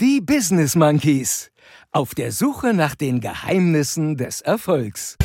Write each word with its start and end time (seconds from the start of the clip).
Die 0.00 0.20
Business 0.20 0.76
Monkeys. 0.76 1.50
Auf 1.90 2.14
der 2.14 2.30
Suche 2.30 2.72
nach 2.72 2.94
den 2.94 3.20
Geheimnissen 3.20 4.16
des 4.16 4.40
Erfolgs. 4.40 5.16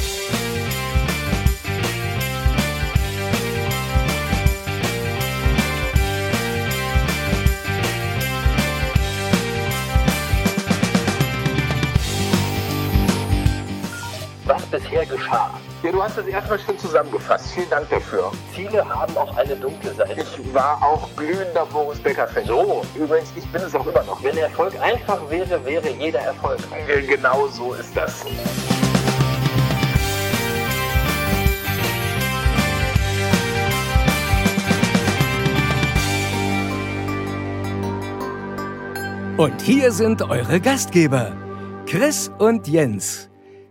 was 14.45 14.65
bisher 14.65 15.05
geschah. 15.05 15.62
Ja, 15.83 15.91
du 15.91 16.01
hast 16.01 16.17
das 16.17 16.25
erstmal 16.27 16.57
schön 16.59 16.79
zusammengefasst. 16.79 17.51
Vielen 17.53 17.69
Dank 17.69 17.89
dafür. 17.89 18.31
Ziele 18.55 18.87
haben 18.87 19.17
auch 19.17 19.35
eine 19.35 19.53
dunkle 19.53 19.93
Seite. 19.93 20.21
Ich 20.21 20.53
war 20.53 20.81
auch 20.81 21.09
glühender 21.17 21.65
Boris 21.65 21.99
Becker-Fan. 21.99 22.45
So. 22.45 22.83
Übrigens, 22.95 23.33
ich 23.35 23.45
bin 23.51 23.61
es 23.61 23.75
auch 23.75 23.85
immer 23.85 24.01
noch. 24.03 24.23
Wenn 24.23 24.37
Erfolg 24.37 24.79
einfach 24.81 25.29
wäre, 25.29 25.65
wäre 25.65 25.89
jeder 25.89 26.21
erfolgreich. 26.21 26.87
Äh, 26.87 27.01
Genau 27.01 27.47
so 27.47 27.73
ist 27.73 27.97
das. 27.97 28.23
Und 39.35 39.61
hier 39.61 39.91
sind 39.91 40.21
eure 40.21 40.61
Gastgeber, 40.61 41.35
Chris 41.85 42.31
und 42.39 42.69
Jens, 42.69 43.29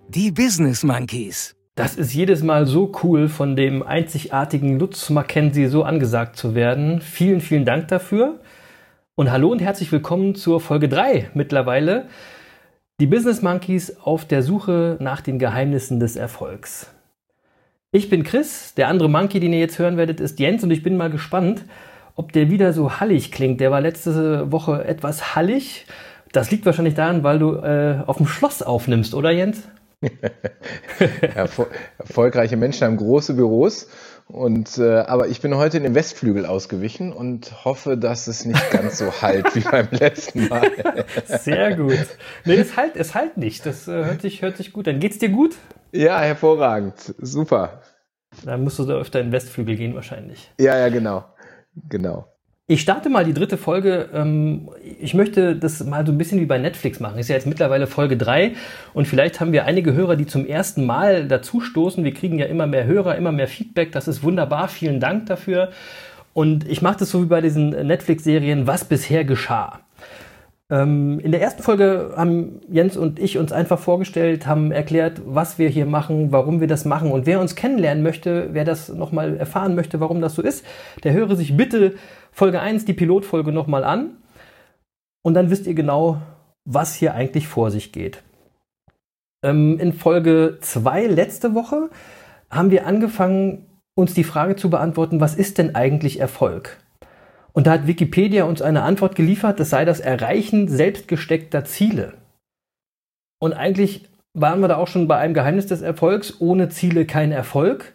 die 0.09 0.31
Business 0.31 0.83
Monkeys. 0.83 1.55
Das 1.75 1.97
ist 1.97 2.13
jedes 2.13 2.43
Mal 2.43 2.67
so 2.67 2.93
cool, 3.03 3.31
von 3.31 3.57
dem 3.57 3.83
einzigartigen 3.83 4.79
Lutz 4.79 5.09
Mackenzie 5.09 5.69
so 5.69 5.85
angesagt 5.85 6.37
zu 6.37 6.55
werden. 6.55 7.01
Vielen, 7.01 7.41
vielen 7.41 7.65
Dank 7.65 7.89
dafür. 7.89 8.41
Und 9.15 9.33
hallo 9.33 9.51
und 9.51 9.63
herzlich 9.63 9.91
willkommen 9.91 10.35
zur 10.35 10.61
Folge 10.61 10.91
3 10.91 11.31
mittlerweile. 11.33 12.09
Die 13.01 13.07
Business 13.07 13.41
Monkeys 13.41 13.97
auf 14.03 14.27
der 14.27 14.43
Suche 14.43 14.99
nach 15.01 15.23
den 15.23 15.39
Geheimnissen 15.39 15.99
des 15.99 16.15
Erfolgs. 16.15 16.91
Ich 17.91 18.11
bin 18.11 18.23
Chris, 18.23 18.75
der 18.75 18.89
andere 18.89 19.09
Monkey, 19.09 19.41
den 19.41 19.55
ihr 19.55 19.61
jetzt 19.61 19.79
hören 19.79 19.97
werdet, 19.97 20.21
ist 20.21 20.41
Jens 20.41 20.63
und 20.63 20.73
ich 20.73 20.83
bin 20.83 20.99
mal 20.99 21.09
gespannt, 21.09 21.65
ob 22.17 22.33
der 22.33 22.51
wieder 22.51 22.75
so 22.75 23.01
hallig 23.01 23.33
klingt. 23.33 23.63
Der 23.63 23.71
war 23.71 23.81
letzte 23.81 24.53
Woche 24.53 24.85
etwas 24.85 25.37
hallig. 25.37 25.87
Das 26.33 26.51
liegt 26.51 26.67
wahrscheinlich 26.67 26.97
daran, 26.97 27.25
weil 27.25 27.39
du 27.39 27.55
äh, 27.55 28.03
auf 28.07 28.19
dem 28.19 28.27
Schloss 28.27 28.61
aufnimmst, 28.61 29.15
oder 29.15 29.31
Jens? 29.31 29.67
Erfol 31.35 31.67
erfolgreiche 31.99 32.57
Menschen 32.57 32.87
haben 32.87 32.97
große 32.97 33.35
Büros. 33.35 33.89
Und, 34.29 34.79
äh, 34.79 35.01
aber 35.01 35.29
ich 35.29 35.41
bin 35.41 35.57
heute 35.57 35.77
in 35.77 35.83
den 35.83 35.95
Westflügel 35.95 36.47
ausgewichen 36.47 37.13
und 37.13 37.65
hoffe, 37.65 37.99
dass 37.99 38.29
es 38.29 38.45
nicht 38.45 38.71
ganz 38.71 38.99
so 38.99 39.21
halt 39.21 39.55
wie 39.55 39.61
beim 39.61 39.89
letzten 39.91 40.49
Mal. 40.49 40.71
Sehr 41.27 41.77
gut. 41.77 42.07
Nee, 42.45 42.55
es 42.55 42.77
halt, 42.77 42.97
es 42.97 43.15
halt 43.15 43.37
nicht. 43.37 43.67
Das 43.67 43.89
äh, 43.89 44.05
hört, 44.05 44.23
sich, 44.23 44.41
hört 44.43 44.57
sich 44.57 44.73
gut 44.73 44.89
an. 44.89 45.01
Geht's 45.01 45.19
dir 45.19 45.29
gut? 45.29 45.57
Ja, 45.93 46.19
hervorragend. 46.21 47.15
Super. 47.19 47.83
Dann 48.45 48.63
musst 48.63 48.79
du 48.79 48.85
da 48.85 48.95
öfter 48.95 49.21
in 49.21 49.27
den 49.27 49.33
Westflügel 49.33 49.77
gehen 49.77 49.95
wahrscheinlich. 49.95 50.51
Ja, 50.59 50.79
ja, 50.79 50.89
genau. 50.89 51.25
Genau. 51.89 52.32
Ich 52.69 52.81
starte 52.81 53.11
mal 53.11 53.25
die 53.25 53.35
dritte 53.35 53.57
Folge. 53.57 54.09
Ähm, 54.15 54.71
Ich 55.01 55.15
möchte 55.15 55.57
das 55.57 55.85
mal 55.85 56.07
so 56.07 56.13
ein 56.13 56.19
bisschen 56.19 56.41
wie 56.41 56.47
bei 56.47 56.59
Netflix 56.59 57.01
machen. 57.01 57.19
Ist 57.19 57.29
ja 57.29 57.35
jetzt 57.35 57.47
mittlerweile 57.47 57.87
Folge 57.89 58.17
drei 58.17 58.53
und 58.95 59.07
vielleicht 59.09 59.41
haben 59.41 59.53
wir 59.53 59.65
einige 59.65 59.95
Hörer, 59.95 60.15
die 60.17 60.27
zum 60.27 60.47
ersten 60.47 60.87
Mal 60.87 61.27
dazustoßen. 61.27 62.05
Wir 62.05 62.15
kriegen 62.15 62.39
ja 62.39 62.47
immer 62.47 62.67
mehr 62.69 62.85
Hörer, 62.85 63.17
immer 63.17 63.33
mehr 63.33 63.49
Feedback. 63.49 63.91
Das 63.93 64.07
ist 64.07 64.23
wunderbar. 64.23 64.69
Vielen 64.69 65.01
Dank 65.01 65.27
dafür. 65.27 65.71
Und 66.35 66.69
ich 66.69 66.83
mache 66.83 66.99
das 67.01 67.11
so 67.11 67.23
wie 67.23 67.27
bei 67.27 67.41
diesen 67.41 67.71
Netflix-Serien, 67.71 68.67
was 68.67 68.85
bisher 68.85 69.25
geschah. 69.25 69.81
Ähm, 70.73 71.21
In 71.21 71.33
der 71.33 71.43
ersten 71.43 71.63
Folge 71.63 72.15
haben 72.17 72.63
Jens 72.67 72.97
und 72.97 73.19
ich 73.19 73.37
uns 73.37 73.53
einfach 73.53 73.79
vorgestellt, 73.79 74.47
haben 74.47 74.73
erklärt, 74.73 75.21
was 75.27 75.59
wir 75.59 75.69
hier 75.69 75.85
machen, 75.85 76.33
warum 76.33 76.61
wir 76.61 76.67
das 76.67 76.87
machen. 76.87 77.13
Und 77.13 77.27
wer 77.27 77.41
uns 77.41 77.55
kennenlernen 77.55 78.03
möchte, 78.03 78.49
wer 78.53 78.65
das 78.65 78.89
nochmal 78.89 79.37
erfahren 79.37 79.75
möchte, 79.75 80.01
warum 80.01 80.23
das 80.23 80.35
so 80.35 80.41
ist, 80.41 80.65
der 81.05 81.13
höre 81.13 81.37
sich 81.37 81.59
bitte 81.59 81.97
Folge 82.33 82.61
1, 82.61 82.87
die 82.87 82.95
Pilotfolge, 82.95 83.53
nochmal 83.53 83.85
an. 83.85 84.17
Und 85.23 85.35
dann 85.35 85.51
wisst 85.51 85.67
ihr 85.67 85.75
genau, 85.75 86.23
was 86.65 86.95
hier 86.95 87.15
eigentlich 87.15 87.47
vor 87.49 87.71
sich 87.71 87.93
geht. 87.93 88.23
Ähm, 89.45 89.79
in 89.79 89.93
Folge 89.93 90.57
2 90.63 91.07
letzte 91.07 91.55
Woche 91.55 91.91
haben 92.49 92.71
wir 92.71 92.87
angefangen, 92.87 93.67
uns 93.95 94.15
die 94.15 94.25
Frage 94.25 94.57
zu 94.57 94.71
beantworten, 94.71 95.21
was 95.21 95.35
ist 95.35 95.59
denn 95.59 95.75
eigentlich 95.75 96.19
Erfolg? 96.19 96.79
Und 97.53 97.67
da 97.67 97.73
hat 97.73 97.87
Wikipedia 97.87 98.45
uns 98.45 98.63
eine 98.63 98.83
Antwort 98.83 99.15
geliefert, 99.15 99.61
das 99.61 99.71
sei 99.71 99.85
das 99.85 100.01
Erreichen 100.01 100.69
selbstgesteckter 100.69 101.65
Ziele. 101.65 102.15
Und 103.39 103.53
eigentlich 103.53 104.09
waren 104.35 104.61
wir 104.61 104.69
da 104.69 104.77
auch 104.77 104.89
schon 104.89 105.09
bei 105.09 105.19
einem 105.19 105.35
Geheimnis 105.35 105.67
des 105.67 105.83
Erfolgs, 105.83 106.41
ohne 106.41 106.71
Ziele 106.71 107.05
kein 107.05 107.33
Erfolg. 107.33 107.93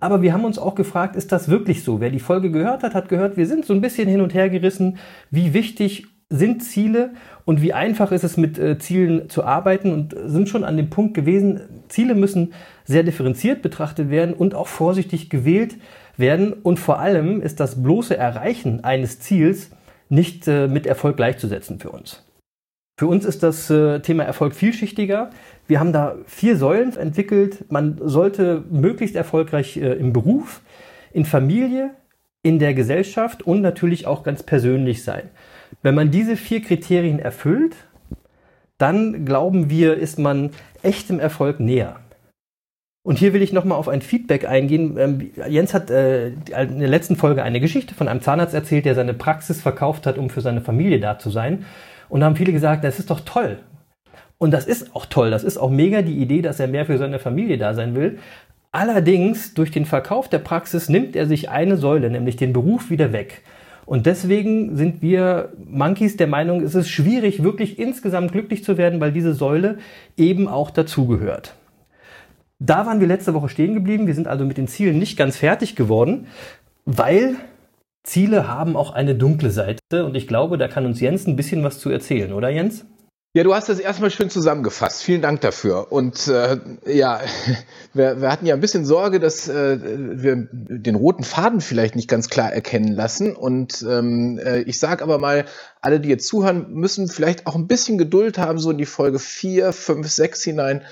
Aber 0.00 0.22
wir 0.22 0.32
haben 0.32 0.44
uns 0.44 0.58
auch 0.58 0.74
gefragt, 0.74 1.16
ist 1.16 1.32
das 1.32 1.48
wirklich 1.48 1.84
so? 1.84 2.00
Wer 2.00 2.10
die 2.10 2.20
Folge 2.20 2.50
gehört 2.50 2.82
hat, 2.82 2.94
hat 2.94 3.08
gehört, 3.08 3.36
wir 3.36 3.46
sind 3.46 3.64
so 3.64 3.72
ein 3.72 3.80
bisschen 3.80 4.08
hin 4.08 4.20
und 4.20 4.34
her 4.34 4.50
gerissen, 4.50 4.98
wie 5.30 5.54
wichtig 5.54 6.06
sind 6.28 6.64
Ziele 6.64 7.10
und 7.44 7.62
wie 7.62 7.72
einfach 7.72 8.10
ist 8.10 8.24
es 8.24 8.36
mit 8.36 8.58
äh, 8.58 8.78
Zielen 8.78 9.28
zu 9.30 9.44
arbeiten 9.44 9.92
und 9.92 10.16
sind 10.26 10.48
schon 10.48 10.64
an 10.64 10.76
dem 10.76 10.90
Punkt 10.90 11.14
gewesen, 11.14 11.60
Ziele 11.88 12.14
müssen 12.14 12.52
sehr 12.84 13.04
differenziert 13.04 13.62
betrachtet 13.62 14.10
werden 14.10 14.34
und 14.34 14.54
auch 14.54 14.66
vorsichtig 14.66 15.30
gewählt 15.30 15.76
werden 16.16 16.52
und 16.52 16.78
vor 16.78 16.98
allem 16.98 17.40
ist 17.40 17.60
das 17.60 17.82
bloße 17.82 18.16
Erreichen 18.16 18.82
eines 18.82 19.20
Ziels 19.20 19.70
nicht 20.08 20.48
äh, 20.48 20.66
mit 20.66 20.86
Erfolg 20.86 21.16
gleichzusetzen 21.16 21.78
für 21.78 21.90
uns. 21.90 22.24
Für 22.98 23.06
uns 23.06 23.24
ist 23.24 23.42
das 23.42 23.68
äh, 23.70 24.00
Thema 24.00 24.24
Erfolg 24.24 24.54
vielschichtiger. 24.54 25.30
Wir 25.68 25.80
haben 25.80 25.92
da 25.92 26.16
vier 26.26 26.56
Säulen 26.56 26.96
entwickelt. 26.96 27.70
Man 27.70 28.00
sollte 28.02 28.64
möglichst 28.70 29.16
erfolgreich 29.16 29.76
äh, 29.76 29.92
im 29.92 30.12
Beruf, 30.12 30.62
in 31.12 31.26
Familie, 31.26 31.90
in 32.42 32.58
der 32.58 32.72
Gesellschaft 32.72 33.42
und 33.42 33.60
natürlich 33.60 34.06
auch 34.06 34.22
ganz 34.22 34.42
persönlich 34.42 35.04
sein. 35.04 35.28
Wenn 35.82 35.94
man 35.94 36.10
diese 36.10 36.36
vier 36.36 36.62
Kriterien 36.62 37.18
erfüllt, 37.18 37.76
dann 38.78 39.24
glauben 39.24 39.70
wir, 39.70 39.96
ist 39.96 40.18
man 40.18 40.50
echtem 40.82 41.18
Erfolg 41.18 41.60
näher. 41.60 41.96
Und 43.02 43.18
hier 43.18 43.32
will 43.32 43.42
ich 43.42 43.52
nochmal 43.52 43.78
auf 43.78 43.86
ein 43.88 44.02
Feedback 44.02 44.48
eingehen. 44.48 44.96
Ähm, 44.98 45.30
Jens 45.48 45.72
hat 45.74 45.90
äh, 45.90 46.30
in 46.30 46.80
der 46.80 46.88
letzten 46.88 47.14
Folge 47.14 47.44
eine 47.44 47.60
Geschichte 47.60 47.94
von 47.94 48.08
einem 48.08 48.20
Zahnarzt 48.20 48.52
erzählt, 48.52 48.84
der 48.84 48.96
seine 48.96 49.14
Praxis 49.14 49.60
verkauft 49.60 50.06
hat, 50.06 50.18
um 50.18 50.28
für 50.28 50.40
seine 50.40 50.60
Familie 50.60 50.98
da 50.98 51.16
zu 51.16 51.30
sein. 51.30 51.64
Und 52.08 52.20
da 52.20 52.26
haben 52.26 52.34
viele 52.34 52.52
gesagt, 52.52 52.82
das 52.82 52.98
ist 52.98 53.10
doch 53.10 53.20
toll. 53.20 53.60
Und 54.38 54.50
das 54.50 54.66
ist 54.66 54.94
auch 54.94 55.06
toll. 55.06 55.30
Das 55.30 55.44
ist 55.44 55.56
auch 55.56 55.70
mega 55.70 56.02
die 56.02 56.18
Idee, 56.18 56.42
dass 56.42 56.58
er 56.58 56.66
mehr 56.66 56.84
für 56.84 56.98
seine 56.98 57.20
Familie 57.20 57.58
da 57.58 57.74
sein 57.74 57.94
will. 57.94 58.18
Allerdings, 58.72 59.54
durch 59.54 59.70
den 59.70 59.86
Verkauf 59.86 60.28
der 60.28 60.40
Praxis 60.40 60.88
nimmt 60.88 61.16
er 61.16 61.26
sich 61.26 61.48
eine 61.48 61.76
Säule, 61.76 62.10
nämlich 62.10 62.36
den 62.36 62.52
Beruf, 62.52 62.90
wieder 62.90 63.12
weg. 63.12 63.42
Und 63.86 64.04
deswegen 64.04 64.76
sind 64.76 65.00
wir 65.00 65.52
Monkeys 65.64 66.16
der 66.16 66.26
Meinung, 66.26 66.60
es 66.62 66.74
ist 66.74 66.88
schwierig, 66.88 67.44
wirklich 67.44 67.78
insgesamt 67.78 68.32
glücklich 68.32 68.64
zu 68.64 68.76
werden, 68.76 69.00
weil 69.00 69.12
diese 69.12 69.32
Säule 69.32 69.78
eben 70.16 70.48
auch 70.48 70.70
dazugehört. 70.70 71.54
Da 72.58 72.84
waren 72.84 73.00
wir 73.00 73.06
letzte 73.06 73.32
Woche 73.32 73.48
stehen 73.48 73.74
geblieben. 73.74 74.06
Wir 74.06 74.14
sind 74.14 74.26
also 74.26 74.44
mit 74.44 74.58
den 74.58 74.66
Zielen 74.66 74.98
nicht 74.98 75.16
ganz 75.16 75.36
fertig 75.36 75.76
geworden, 75.76 76.26
weil 76.84 77.36
Ziele 78.02 78.48
haben 78.48 78.76
auch 78.76 78.92
eine 78.92 79.14
dunkle 79.14 79.50
Seite. 79.50 80.04
Und 80.04 80.16
ich 80.16 80.26
glaube, 80.26 80.58
da 80.58 80.66
kann 80.66 80.84
uns 80.84 81.00
Jens 81.00 81.26
ein 81.26 81.36
bisschen 81.36 81.62
was 81.62 81.78
zu 81.78 81.88
erzählen, 81.90 82.32
oder 82.32 82.48
Jens? 82.48 82.86
Ja, 83.34 83.44
du 83.44 83.54
hast 83.54 83.68
das 83.68 83.78
erstmal 83.78 84.10
schön 84.10 84.30
zusammengefasst. 84.30 85.02
Vielen 85.02 85.20
Dank 85.20 85.42
dafür. 85.42 85.92
Und 85.92 86.26
äh, 86.26 86.58
ja, 86.86 87.20
wir, 87.92 88.22
wir 88.22 88.32
hatten 88.32 88.46
ja 88.46 88.54
ein 88.54 88.60
bisschen 88.60 88.86
Sorge, 88.86 89.20
dass 89.20 89.46
äh, 89.46 89.78
wir 89.82 90.48
den 90.50 90.94
roten 90.94 91.22
Faden 91.22 91.60
vielleicht 91.60 91.96
nicht 91.96 92.08
ganz 92.08 92.30
klar 92.30 92.50
erkennen 92.50 92.94
lassen. 92.94 93.36
Und 93.36 93.84
ähm, 93.86 94.38
äh, 94.42 94.60
ich 94.60 94.78
sage 94.78 95.02
aber 95.02 95.18
mal, 95.18 95.44
alle, 95.82 96.00
die 96.00 96.08
jetzt 96.08 96.26
zuhören, 96.26 96.72
müssen 96.72 97.08
vielleicht 97.08 97.46
auch 97.46 97.56
ein 97.56 97.66
bisschen 97.66 97.98
Geduld 97.98 98.38
haben, 98.38 98.58
so 98.58 98.70
in 98.70 98.78
die 98.78 98.86
Folge 98.86 99.18
4, 99.18 99.74
5, 99.74 100.10
6 100.10 100.42
hinein. 100.42 100.82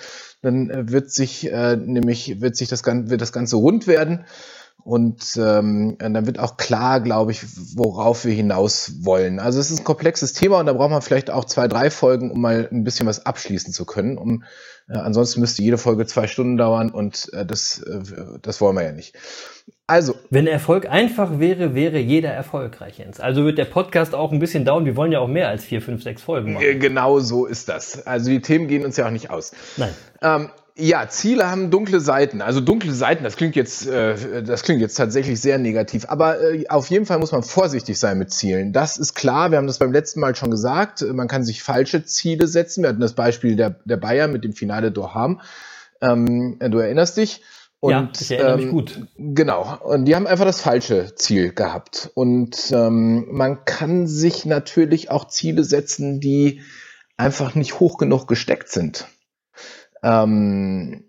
Dann 0.43 0.69
äh, 0.69 0.91
wird 0.91 1.11
sich 1.11 1.51
äh, 1.51 1.77
nämlich 1.77 2.43
wird 2.43 2.57
sich 2.57 2.69
das 2.69 2.85
wird 2.85 3.23
das 3.23 3.33
Ganze 3.33 3.57
rund 3.57 3.87
werden. 3.87 4.27
Und 4.85 5.39
ähm, 5.39 5.97
dann 5.99 6.27
wird 6.27 6.39
auch 6.39 6.59
klar, 6.59 7.01
glaube 7.01 7.33
ich, 7.33 7.41
worauf 7.75 8.27
wir 8.27 8.35
hinaus 8.35 8.93
wollen. 9.01 9.41
Also 9.41 9.59
es 9.59 9.71
ist 9.71 9.81
ein 9.81 9.85
komplexes 9.85 10.35
Thema 10.35 10.61
und 10.61 10.67
da 10.67 10.75
braucht 10.75 10.91
man 10.91 11.01
vielleicht 11.01 11.31
auch 11.31 11.47
zwei, 11.47 11.69
drei 11.69 11.91
Folgen, 11.91 12.31
um 12.31 12.43
mal 12.43 12.69
ein 12.71 12.85
bisschen 12.85 13.07
was 13.07 13.25
abschließen 13.25 13.73
zu 13.73 13.87
können. 13.87 14.19
Um, 14.19 14.45
äh, 14.87 14.99
ansonsten 14.99 15.41
müsste 15.41 15.63
jede 15.63 15.79
Folge 15.79 16.05
zwei 16.05 16.27
Stunden 16.27 16.59
dauern 16.59 16.91
und 16.91 17.33
äh, 17.33 17.47
das, 17.47 17.79
äh, 17.79 18.03
das 18.43 18.61
wollen 18.61 18.77
wir 18.77 18.83
ja 18.85 18.93
nicht. 18.93 19.17
Also. 19.87 20.15
Wenn 20.29 20.47
Erfolg 20.47 20.87
einfach 20.87 21.39
wäre, 21.39 21.75
wäre 21.75 21.99
jeder 21.99 22.31
erfolgreich, 22.31 22.99
Jens. 22.99 23.21
Also 23.21 23.45
wird 23.45 23.57
der 23.57 23.65
Podcast 23.65 24.15
auch 24.15 24.33
ein 24.33 24.39
bisschen 24.39 24.67
dauern. 24.67 24.85
Wir 24.85 24.97
wollen 24.97 25.13
ja 25.13 25.21
auch 25.21 25.29
mehr 25.29 25.49
als 25.49 25.65
vier, 25.65 25.81
fünf, 25.81 26.03
sechs 26.03 26.21
Folgen 26.21 26.53
machen. 26.53 26.65
Äh, 26.65 26.75
Genau 26.75 27.21
so 27.21 27.47
ist 27.47 27.71
das. 27.71 28.07
Also 28.07 28.29
die 28.31 28.43
Themen 28.43 28.69
gehen 28.69 28.85
uns 28.85 28.99
ja 28.99 29.07
auch 29.07 29.11
nicht 29.11 29.31
aus. 29.31 29.53
Nein. 29.79 29.95
Ähm, 30.21 30.51
ja, 30.77 31.09
Ziele 31.09 31.49
haben 31.49 31.71
dunkle 31.71 32.01
Seiten. 32.01 32.43
Also 32.43 32.61
dunkle 32.61 32.93
Seiten, 32.93 33.23
das 33.23 33.37
klingt 33.37 33.55
jetzt, 33.55 33.87
äh, 33.87 34.43
das 34.43 34.65
klingt 34.65 34.81
jetzt 34.81 34.97
tatsächlich 34.97 35.41
sehr 35.41 35.59
negativ. 35.59 36.07
Aber 36.09 36.41
äh, 36.41 36.67
auf 36.69 36.91
jeden 36.91 37.07
Fall 37.07 37.21
muss 37.21 37.31
man 37.31 37.45
vorsichtig 37.45 37.99
sein 37.99 38.19
mit 38.19 38.33
Zielen. 38.33 38.73
Das 38.73 38.97
ist 38.97 39.15
klar. 39.15 39.53
Wir 39.53 39.59
haben 39.59 39.69
das 39.69 39.79
beim 39.79 39.93
letzten 39.93 40.19
Mal 40.19 40.35
schon 40.35 40.51
gesagt. 40.51 41.03
Man 41.03 41.29
kann 41.29 41.45
sich 41.45 41.63
falsche 41.63 42.05
Ziele 42.05 42.49
setzen. 42.49 42.83
Wir 42.83 42.89
hatten 42.89 43.01
das 43.01 43.13
Beispiel 43.13 43.55
der, 43.55 43.77
der 43.85 43.99
Bayern 43.99 44.33
mit 44.33 44.43
dem 44.43 44.53
Finale 44.53 44.91
Doham. 44.91 45.41
Ähm, 46.01 46.59
du 46.59 46.79
erinnerst 46.79 47.19
dich. 47.19 47.43
Und, 47.79 47.91
ja, 47.93 48.09
ich 48.19 48.31
erinnere 48.33 48.57
mich 48.57 48.67
ähm, 48.67 48.73
gut. 48.73 49.01
Genau. 49.17 49.79
Und 49.81 50.07
die 50.07 50.17
haben 50.17 50.27
einfach 50.27 50.47
das 50.47 50.61
falsche 50.61 51.15
Ziel 51.15 51.53
gehabt. 51.53 52.11
Und 52.15 52.73
ähm, 52.73 53.29
man 53.31 53.65
kann 53.65 54.09
sich 54.09 54.45
natürlich 54.45 55.09
auch 55.09 55.29
Ziele 55.29 55.63
setzen, 55.63 56.19
die 56.19 56.63
einfach 57.17 57.55
nicht 57.55 57.79
hoch 57.79 57.97
genug 57.97 58.27
gesteckt 58.27 58.71
sind. 58.71 59.07
Ähm, 60.05 61.03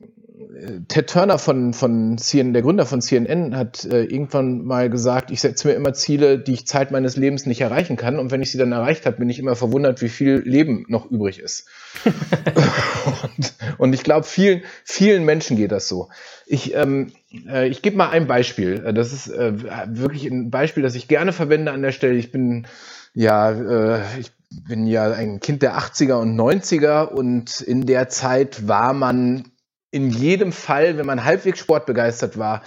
Ted 0.88 1.10
Turner 1.10 1.38
von, 1.38 1.74
von 1.74 2.18
CNN, 2.18 2.54
der 2.54 2.62
Gründer 2.62 2.86
von 2.86 3.02
CNN, 3.02 3.56
hat 3.56 3.84
äh, 3.86 4.04
irgendwann 4.04 4.64
mal 4.64 4.90
gesagt, 4.90 5.30
ich 5.30 5.42
setze 5.42 5.68
mir 5.68 5.74
immer 5.74 5.94
Ziele, 5.94 6.40
die 6.40 6.54
ich 6.54 6.66
Zeit 6.66 6.92
meines 6.92 7.18
Lebens 7.18 7.46
nicht 7.46 7.62
erreichen 7.62 7.98
kann. 7.98 8.18
Und 8.20 8.32
wenn 8.32 8.42
ich 8.42 8.52
sie 8.52 8.58
dann 8.58 8.72
erreicht 8.72 9.06
habe, 9.06 9.18
bin 9.18 9.30
ich 9.30 9.38
immer 9.38 9.56
verwundert, 9.56 10.02
wie 10.02 10.10
viel 10.10 10.42
Leben 10.46 10.86
noch 10.88 11.12
übrig 11.12 11.40
ist. 11.40 11.68
und, 12.06 13.54
und, 13.78 13.94
ich 13.94 14.04
glaube, 14.04 14.26
vielen, 14.26 14.62
vielen 14.84 15.26
Menschen 15.26 15.58
geht 15.58 15.72
das 15.72 15.88
so. 15.88 16.10
Ich, 16.46 16.74
ähm, 16.74 17.12
äh, 17.48 17.68
ich 17.68 17.82
gebe 17.82 17.98
mal 17.98 18.10
ein 18.10 18.28
Beispiel. 18.28 18.80
Das 18.94 19.12
ist 19.12 19.28
äh, 19.28 19.54
wirklich 19.88 20.26
ein 20.26 20.52
Beispiel, 20.52 20.84
das 20.84 20.96
ich 20.96 21.08
gerne 21.08 21.34
verwende 21.34 21.72
an 21.72 21.82
der 21.82 21.92
Stelle. 21.92 22.16
Ich 22.16 22.32
bin 22.32 22.66
ja, 23.14 23.52
äh, 23.52 24.02
ich 24.20 24.32
bin 24.50 24.88
ja 24.88 25.12
ein 25.12 25.40
Kind 25.40 25.62
der 25.62 25.78
80er 25.78 26.16
und 26.16 26.36
90er 26.36 27.08
und 27.08 27.62
in 27.62 27.86
der 27.86 28.10
Zeit 28.10 28.68
war 28.68 28.94
man 28.94 29.52
in 29.92 30.10
jedem 30.10 30.52
Fall, 30.52 30.98
wenn 30.98 31.06
man 31.06 31.24
halbwegs 31.24 31.60
sportbegeistert 31.60 32.38
war, 32.38 32.62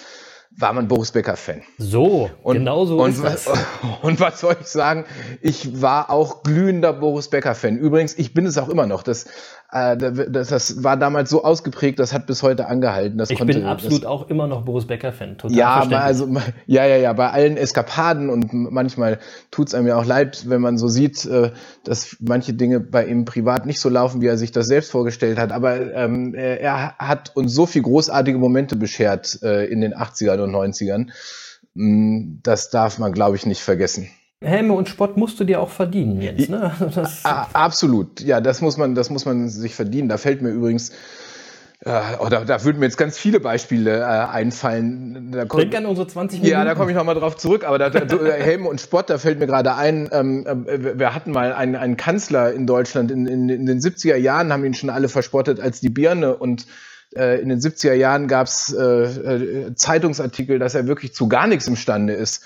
war 0.56 0.72
man 0.72 0.88
Boris 0.88 1.12
Becker-Fan. 1.12 1.62
So, 1.76 2.30
und, 2.42 2.56
genau 2.56 2.84
so 2.84 3.02
und, 3.02 3.10
ist 3.10 3.22
das. 3.22 3.46
Und 4.02 4.18
was 4.18 4.40
soll 4.40 4.56
ich 4.60 4.66
sagen? 4.66 5.04
Ich 5.40 5.80
war 5.80 6.10
auch 6.10 6.42
glühender 6.42 6.92
Boris 6.92 7.28
Becker-Fan. 7.28 7.76
Übrigens, 7.76 8.18
ich 8.18 8.34
bin 8.34 8.46
es 8.46 8.58
auch 8.58 8.68
immer 8.68 8.86
noch. 8.86 9.02
Das 9.02 9.26
das, 9.70 10.48
das 10.48 10.82
war 10.82 10.96
damals 10.96 11.28
so 11.28 11.44
ausgeprägt, 11.44 11.98
das 11.98 12.14
hat 12.14 12.26
bis 12.26 12.42
heute 12.42 12.68
angehalten. 12.68 13.18
Das 13.18 13.28
ich 13.28 13.36
konnte, 13.36 13.52
bin 13.52 13.64
absolut 13.64 14.06
auch 14.06 14.30
immer 14.30 14.46
noch 14.46 14.64
Boris 14.64 14.86
Becker-Fan. 14.86 15.36
Ja, 15.48 15.80
also, 15.80 16.26
ja, 16.66 16.86
ja, 16.86 16.96
ja, 16.96 17.12
bei 17.12 17.30
allen 17.30 17.58
Eskapaden 17.58 18.30
und 18.30 18.52
manchmal 18.52 19.18
tut's 19.50 19.74
einem 19.74 19.86
ja 19.86 19.98
auch 19.98 20.06
leid, 20.06 20.48
wenn 20.48 20.62
man 20.62 20.78
so 20.78 20.88
sieht, 20.88 21.26
äh, 21.26 21.52
dass 21.84 22.16
manche 22.20 22.54
Dinge 22.54 22.80
bei 22.80 23.04
ihm 23.04 23.26
privat 23.26 23.66
nicht 23.66 23.80
so 23.80 23.90
laufen, 23.90 24.22
wie 24.22 24.26
er 24.26 24.38
sich 24.38 24.52
das 24.52 24.68
selbst 24.68 24.90
vorgestellt 24.90 25.38
hat. 25.38 25.52
Aber 25.52 25.92
ähm, 25.92 26.34
er 26.34 26.96
hat 26.98 27.36
uns 27.36 27.52
so 27.52 27.66
viel 27.66 27.82
großartige 27.82 28.38
Momente 28.38 28.74
beschert 28.74 29.42
äh, 29.42 29.66
in 29.66 29.82
den 29.82 29.94
80ern 29.94 30.40
und 30.44 30.50
90ern. 30.50 31.08
Mm, 31.74 32.38
das 32.42 32.70
darf 32.70 32.98
man, 32.98 33.12
glaube 33.12 33.36
ich, 33.36 33.44
nicht 33.44 33.60
vergessen. 33.60 34.08
Helme 34.42 34.72
und 34.74 34.88
Spott 34.88 35.16
musst 35.16 35.40
du 35.40 35.44
dir 35.44 35.60
auch 35.60 35.70
verdienen, 35.70 36.20
Jens. 36.22 36.48
Ne? 36.48 36.72
Absolut, 37.24 38.20
ja, 38.20 38.40
das 38.40 38.60
muss 38.60 38.76
man, 38.76 38.94
das 38.94 39.10
muss 39.10 39.24
man 39.24 39.48
sich 39.48 39.74
verdienen. 39.74 40.08
Da 40.08 40.16
fällt 40.16 40.42
mir 40.42 40.50
übrigens 40.50 40.92
äh, 41.84 42.16
oder 42.18 42.44
da 42.44 42.64
würden 42.64 42.78
mir 42.78 42.86
jetzt 42.86 42.96
ganz 42.96 43.18
viele 43.18 43.40
Beispiele 43.40 44.00
äh, 44.00 44.02
einfallen. 44.02 45.32
Da 45.32 45.44
komm, 45.44 45.60
Denk 45.60 45.76
an 45.76 45.86
unsere 45.86 46.06
20 46.08 46.40
Minuten. 46.40 46.52
Ja, 46.52 46.64
da 46.64 46.74
komme 46.74 46.90
ich 46.90 46.96
nochmal 46.96 47.14
drauf 47.14 47.36
zurück. 47.36 47.64
Aber 47.64 47.78
da, 47.78 47.90
da, 47.90 48.00
äh, 48.00 48.42
Helme 48.42 48.68
und 48.68 48.80
Spott, 48.80 49.10
da 49.10 49.18
fällt 49.18 49.38
mir 49.38 49.46
gerade 49.46 49.74
ein, 49.74 50.08
ähm, 50.12 50.44
äh, 50.46 50.98
wir 50.98 51.14
hatten 51.14 51.30
mal 51.30 51.52
einen, 51.52 51.76
einen 51.76 51.96
Kanzler 51.96 52.52
in 52.52 52.66
Deutschland 52.66 53.10
in, 53.10 53.26
in, 53.26 53.48
in 53.48 53.66
den 53.66 53.80
70er 53.80 54.16
Jahren, 54.16 54.52
haben 54.52 54.64
ihn 54.64 54.74
schon 54.74 54.90
alle 54.90 55.08
verspottet 55.08 55.60
als 55.60 55.80
die 55.80 55.88
Birne 55.88 56.36
und 56.36 56.66
äh, 57.16 57.40
in 57.40 57.48
den 57.48 57.60
70er 57.60 57.94
Jahren 57.94 58.26
gab 58.26 58.48
es 58.48 58.72
äh, 58.72 59.72
Zeitungsartikel, 59.74 60.58
dass 60.58 60.74
er 60.74 60.86
wirklich 60.88 61.14
zu 61.14 61.28
gar 61.28 61.46
nichts 61.46 61.66
imstande 61.68 62.12
ist. 62.12 62.44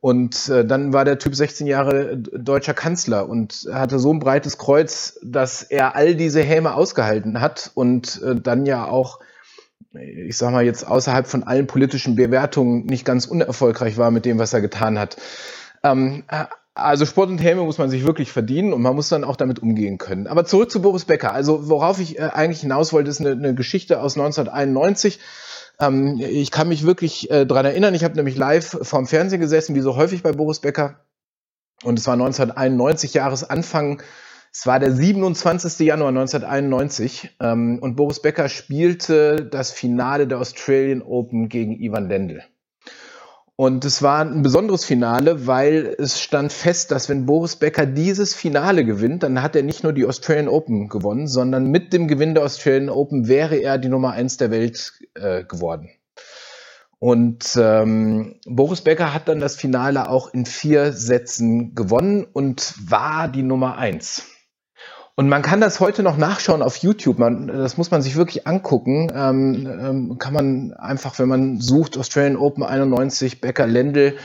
Und 0.00 0.48
äh, 0.48 0.64
dann 0.64 0.92
war 0.92 1.04
der 1.04 1.18
Typ 1.18 1.34
16 1.34 1.66
Jahre 1.66 2.16
deutscher 2.16 2.74
Kanzler 2.74 3.28
und 3.28 3.68
hatte 3.72 3.98
so 3.98 4.12
ein 4.12 4.20
breites 4.20 4.56
Kreuz, 4.56 5.18
dass 5.22 5.62
er 5.62 5.96
all 5.96 6.14
diese 6.14 6.40
Häme 6.40 6.74
ausgehalten 6.74 7.40
hat 7.40 7.72
und 7.74 8.22
äh, 8.22 8.36
dann 8.36 8.64
ja 8.64 8.86
auch, 8.86 9.18
ich 9.92 10.36
sag 10.36 10.52
mal 10.52 10.64
jetzt 10.64 10.86
außerhalb 10.86 11.26
von 11.26 11.42
allen 11.42 11.66
politischen 11.66 12.14
Bewertungen 12.14 12.86
nicht 12.86 13.04
ganz 13.04 13.26
unerfolgreich 13.26 13.96
war 13.98 14.12
mit 14.12 14.24
dem, 14.24 14.38
was 14.38 14.52
er 14.52 14.60
getan 14.60 14.98
hat. 14.98 15.16
Ähm, 15.82 16.22
äh, 16.28 16.44
also 16.74 17.04
Sport 17.04 17.30
und 17.30 17.38
Häme 17.38 17.62
muss 17.62 17.78
man 17.78 17.90
sich 17.90 18.04
wirklich 18.04 18.30
verdienen 18.30 18.72
und 18.72 18.82
man 18.82 18.94
muss 18.94 19.08
dann 19.08 19.24
auch 19.24 19.34
damit 19.34 19.58
umgehen 19.58 19.98
können. 19.98 20.28
Aber 20.28 20.44
zurück 20.44 20.70
zu 20.70 20.80
Boris 20.80 21.06
Becker. 21.06 21.32
Also 21.32 21.68
worauf 21.68 21.98
ich 21.98 22.20
äh, 22.20 22.30
eigentlich 22.32 22.60
hinaus 22.60 22.92
wollte, 22.92 23.10
ist 23.10 23.20
eine, 23.20 23.32
eine 23.32 23.54
Geschichte 23.54 24.00
aus 24.00 24.16
1991 24.16 25.18
ähm, 25.80 26.18
ich 26.20 26.50
kann 26.50 26.68
mich 26.68 26.84
wirklich 26.84 27.30
äh, 27.30 27.46
dran 27.46 27.64
erinnern, 27.64 27.94
ich 27.94 28.04
habe 28.04 28.16
nämlich 28.16 28.36
live 28.36 28.78
vorm 28.82 29.06
Fernsehen 29.06 29.40
gesessen, 29.40 29.74
wie 29.74 29.80
so 29.80 29.96
häufig 29.96 30.22
bei 30.22 30.32
Boris 30.32 30.60
Becker. 30.60 31.04
Und 31.84 31.98
es 31.98 32.06
war 32.06 32.14
1991 32.14 33.14
Jahresanfang. 33.14 34.02
Es 34.52 34.66
war 34.66 34.80
der 34.80 34.92
27. 34.92 35.86
Januar 35.86 36.08
1991 36.08 37.36
ähm, 37.40 37.78
und 37.80 37.96
Boris 37.96 38.20
Becker 38.20 38.48
spielte 38.48 39.44
das 39.44 39.70
Finale 39.70 40.26
der 40.26 40.38
Australian 40.38 41.02
Open 41.02 41.48
gegen 41.48 41.80
Ivan 41.80 42.08
Lendl. 42.08 42.42
Und 43.60 43.84
es 43.84 44.02
war 44.02 44.20
ein 44.20 44.42
besonderes 44.42 44.84
Finale, 44.84 45.48
weil 45.48 45.96
es 45.98 46.20
stand 46.22 46.52
fest, 46.52 46.92
dass 46.92 47.08
wenn 47.08 47.26
Boris 47.26 47.56
Becker 47.56 47.86
dieses 47.86 48.32
Finale 48.32 48.84
gewinnt, 48.84 49.24
dann 49.24 49.42
hat 49.42 49.56
er 49.56 49.64
nicht 49.64 49.82
nur 49.82 49.92
die 49.92 50.06
Australian 50.06 50.46
Open 50.46 50.88
gewonnen, 50.88 51.26
sondern 51.26 51.66
mit 51.66 51.92
dem 51.92 52.06
Gewinn 52.06 52.34
der 52.34 52.44
Australian 52.44 52.88
Open 52.88 53.26
wäre 53.26 53.56
er 53.56 53.78
die 53.78 53.88
Nummer 53.88 54.12
eins 54.12 54.36
der 54.36 54.52
Welt 54.52 54.92
äh, 55.14 55.42
geworden. 55.42 55.90
Und 57.00 57.58
ähm, 57.60 58.36
Boris 58.46 58.82
Becker 58.82 59.12
hat 59.12 59.26
dann 59.26 59.40
das 59.40 59.56
Finale 59.56 60.08
auch 60.08 60.32
in 60.32 60.46
vier 60.46 60.92
Sätzen 60.92 61.74
gewonnen 61.74 62.28
und 62.32 62.74
war 62.88 63.26
die 63.26 63.42
Nummer 63.42 63.76
eins. 63.76 64.22
Und 65.18 65.28
man 65.28 65.42
kann 65.42 65.60
das 65.60 65.80
heute 65.80 66.04
noch 66.04 66.16
nachschauen 66.16 66.62
auf 66.62 66.76
YouTube. 66.76 67.18
Man, 67.18 67.48
das 67.48 67.76
muss 67.76 67.90
man 67.90 68.02
sich 68.02 68.14
wirklich 68.14 68.46
angucken. 68.46 69.10
Ähm, 69.12 69.66
ähm, 69.66 70.18
kann 70.18 70.32
man 70.32 70.74
einfach, 70.74 71.18
wenn 71.18 71.26
man 71.26 71.60
sucht, 71.60 71.98
Australian 71.98 72.36
Open 72.36 72.62
91, 72.62 73.40
Becker 73.40 73.66
Lendl, 73.66 74.16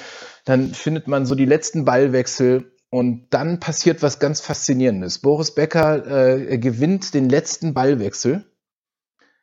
dann 0.45 0.75
findet 0.75 1.07
man 1.07 1.25
so 1.25 1.33
die 1.33 1.47
letzten 1.47 1.83
Ballwechsel. 1.83 2.75
Und 2.91 3.25
dann 3.31 3.59
passiert 3.59 4.03
was 4.03 4.19
ganz 4.19 4.39
Faszinierendes. 4.41 5.17
Boris 5.17 5.55
Becker 5.55 6.05
äh, 6.05 6.59
gewinnt 6.59 7.15
den 7.15 7.27
letzten 7.27 7.73
Ballwechsel. 7.73 8.45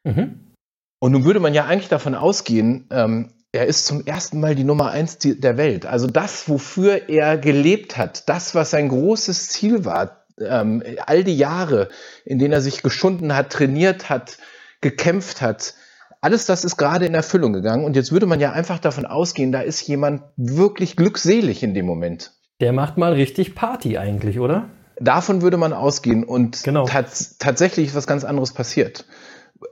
Mhm. 0.05 0.53
Und 1.01 1.11
nun 1.11 1.25
würde 1.25 1.41
man 1.41 1.53
ja 1.53 1.65
eigentlich 1.65 1.89
davon 1.89 2.15
ausgehen, 2.15 2.87
ähm, 2.93 3.33
er 3.51 3.67
ist 3.67 3.87
zum 3.87 4.07
ersten 4.07 4.39
Mal 4.39 4.55
die 4.55 4.63
Nummer 4.63 4.93
eins 4.93 5.19
der 5.19 5.57
Welt. 5.57 5.85
Also 5.85 6.07
das, 6.07 6.49
wofür 6.49 7.09
er 7.09 7.37
gelebt 7.37 7.97
hat, 7.97 8.29
das, 8.29 8.55
was 8.55 8.71
sein 8.71 8.89
großes 8.89 9.49
Ziel 9.49 9.85
war, 9.85 10.20
ähm, 10.41 10.83
all 11.07 11.25
die 11.25 11.37
Jahre, 11.37 11.89
in 12.25 12.39
denen 12.39 12.53
er 12.53 12.61
sich 12.61 12.83
geschunden 12.83 13.35
hat, 13.35 13.51
trainiert 13.51 14.09
hat, 14.09 14.39
gekämpft 14.81 15.41
hat, 15.41 15.75
alles 16.21 16.47
das 16.47 16.65
ist 16.65 16.77
gerade 16.77 17.07
in 17.07 17.15
Erfüllung 17.15 17.53
gegangen. 17.53 17.85
Und 17.85 17.97
jetzt 17.97 18.13
würde 18.13 18.27
man 18.27 18.41
ja 18.41 18.53
einfach 18.53 18.79
davon 18.79 19.07
ausgehen, 19.07 19.53
da 19.53 19.61
ist 19.61 19.87
jemand 19.87 20.23
wirklich 20.37 20.97
glückselig 20.97 21.63
in 21.63 21.75
dem 21.75 21.87
Moment. 21.87 22.33
Der 22.61 22.73
macht 22.73 22.99
mal 22.99 23.15
richtig 23.15 23.55
Party 23.55 23.97
eigentlich, 23.97 24.39
oder? 24.39 24.69
Davon 25.01 25.41
würde 25.41 25.57
man 25.57 25.73
ausgehen. 25.73 26.25
Und 26.25 26.63
genau. 26.63 26.85
tats 26.85 27.39
tatsächlich 27.39 27.89
ist 27.89 27.95
was 27.95 28.07
ganz 28.07 28.25
anderes 28.25 28.53
passiert. 28.53 29.07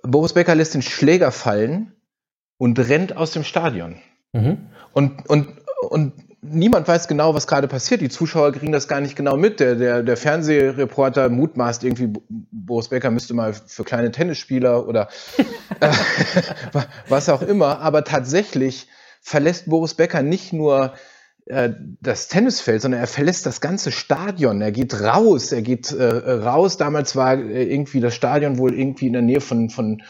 Boris 0.02 0.32
Becker 0.32 0.54
lässt 0.54 0.74
den 0.74 0.82
Schläger 0.82 1.32
fallen 1.32 1.92
und 2.56 2.78
rennt 2.78 3.16
aus 3.16 3.32
dem 3.32 3.44
Stadion. 3.44 3.96
Mhm. 4.32 4.68
Und, 4.92 5.28
und, 5.28 5.48
und 5.90 6.14
niemand 6.42 6.86
weiß 6.86 7.08
genau, 7.08 7.34
was 7.34 7.46
gerade 7.46 7.68
passiert. 7.68 8.00
Die 8.00 8.08
Zuschauer 8.08 8.52
kriegen 8.52 8.72
das 8.72 8.88
gar 8.88 9.00
nicht 9.00 9.16
genau 9.16 9.36
mit. 9.36 9.60
Der, 9.60 9.74
der, 9.74 10.02
der 10.02 10.16
Fernsehreporter 10.16 11.28
mutmaßt 11.28 11.84
irgendwie, 11.84 12.12
Boris 12.28 12.88
Becker 12.88 13.10
müsste 13.10 13.34
mal 13.34 13.54
für 13.54 13.84
kleine 13.84 14.10
Tennisspieler 14.10 14.86
oder 14.86 15.08
äh, 15.80 15.90
was 17.08 17.28
auch 17.28 17.42
immer. 17.42 17.80
Aber 17.80 18.04
tatsächlich 18.04 18.88
verlässt 19.20 19.68
Boris 19.68 19.94
Becker 19.94 20.22
nicht 20.22 20.52
nur 20.52 20.94
äh, 21.46 21.70
das 22.00 22.28
Tennisfeld, 22.28 22.82
sondern 22.82 23.00
er 23.00 23.06
verlässt 23.06 23.46
das 23.46 23.60
ganze 23.60 23.90
Stadion. 23.90 24.60
Er 24.60 24.72
geht 24.72 25.00
raus, 25.00 25.50
er 25.52 25.62
geht 25.62 25.90
äh, 25.92 26.04
raus. 26.04 26.76
Damals 26.76 27.16
war 27.16 27.34
äh, 27.36 27.64
irgendwie 27.64 28.00
das 28.00 28.14
Stadion 28.14 28.58
wohl 28.58 28.78
irgendwie 28.78 29.06
in 29.06 29.14
der 29.14 29.22
Nähe 29.22 29.40
von, 29.40 29.70
von 29.70 30.02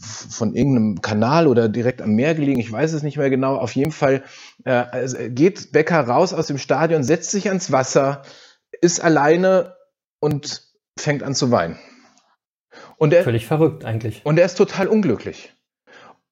von 0.00 0.54
irgendeinem 0.54 1.02
Kanal 1.02 1.46
oder 1.46 1.68
direkt 1.68 2.00
am 2.00 2.10
Meer 2.10 2.34
gelegen, 2.34 2.60
ich 2.60 2.72
weiß 2.72 2.92
es 2.92 3.02
nicht 3.02 3.16
mehr 3.16 3.30
genau. 3.30 3.56
Auf 3.56 3.74
jeden 3.74 3.92
Fall 3.92 4.22
äh, 4.64 5.30
geht 5.30 5.72
Becker 5.72 6.00
raus 6.00 6.32
aus 6.32 6.46
dem 6.46 6.58
Stadion, 6.58 7.04
setzt 7.04 7.30
sich 7.30 7.48
ans 7.48 7.72
Wasser, 7.72 8.22
ist 8.80 9.02
alleine 9.02 9.76
und 10.20 10.62
fängt 10.98 11.22
an 11.22 11.34
zu 11.34 11.50
weinen. 11.50 11.78
Und 12.96 13.12
er, 13.12 13.24
Völlig 13.24 13.46
verrückt 13.46 13.84
eigentlich. 13.84 14.24
Und 14.24 14.38
er 14.38 14.46
ist 14.46 14.56
total 14.56 14.88
unglücklich. 14.88 15.52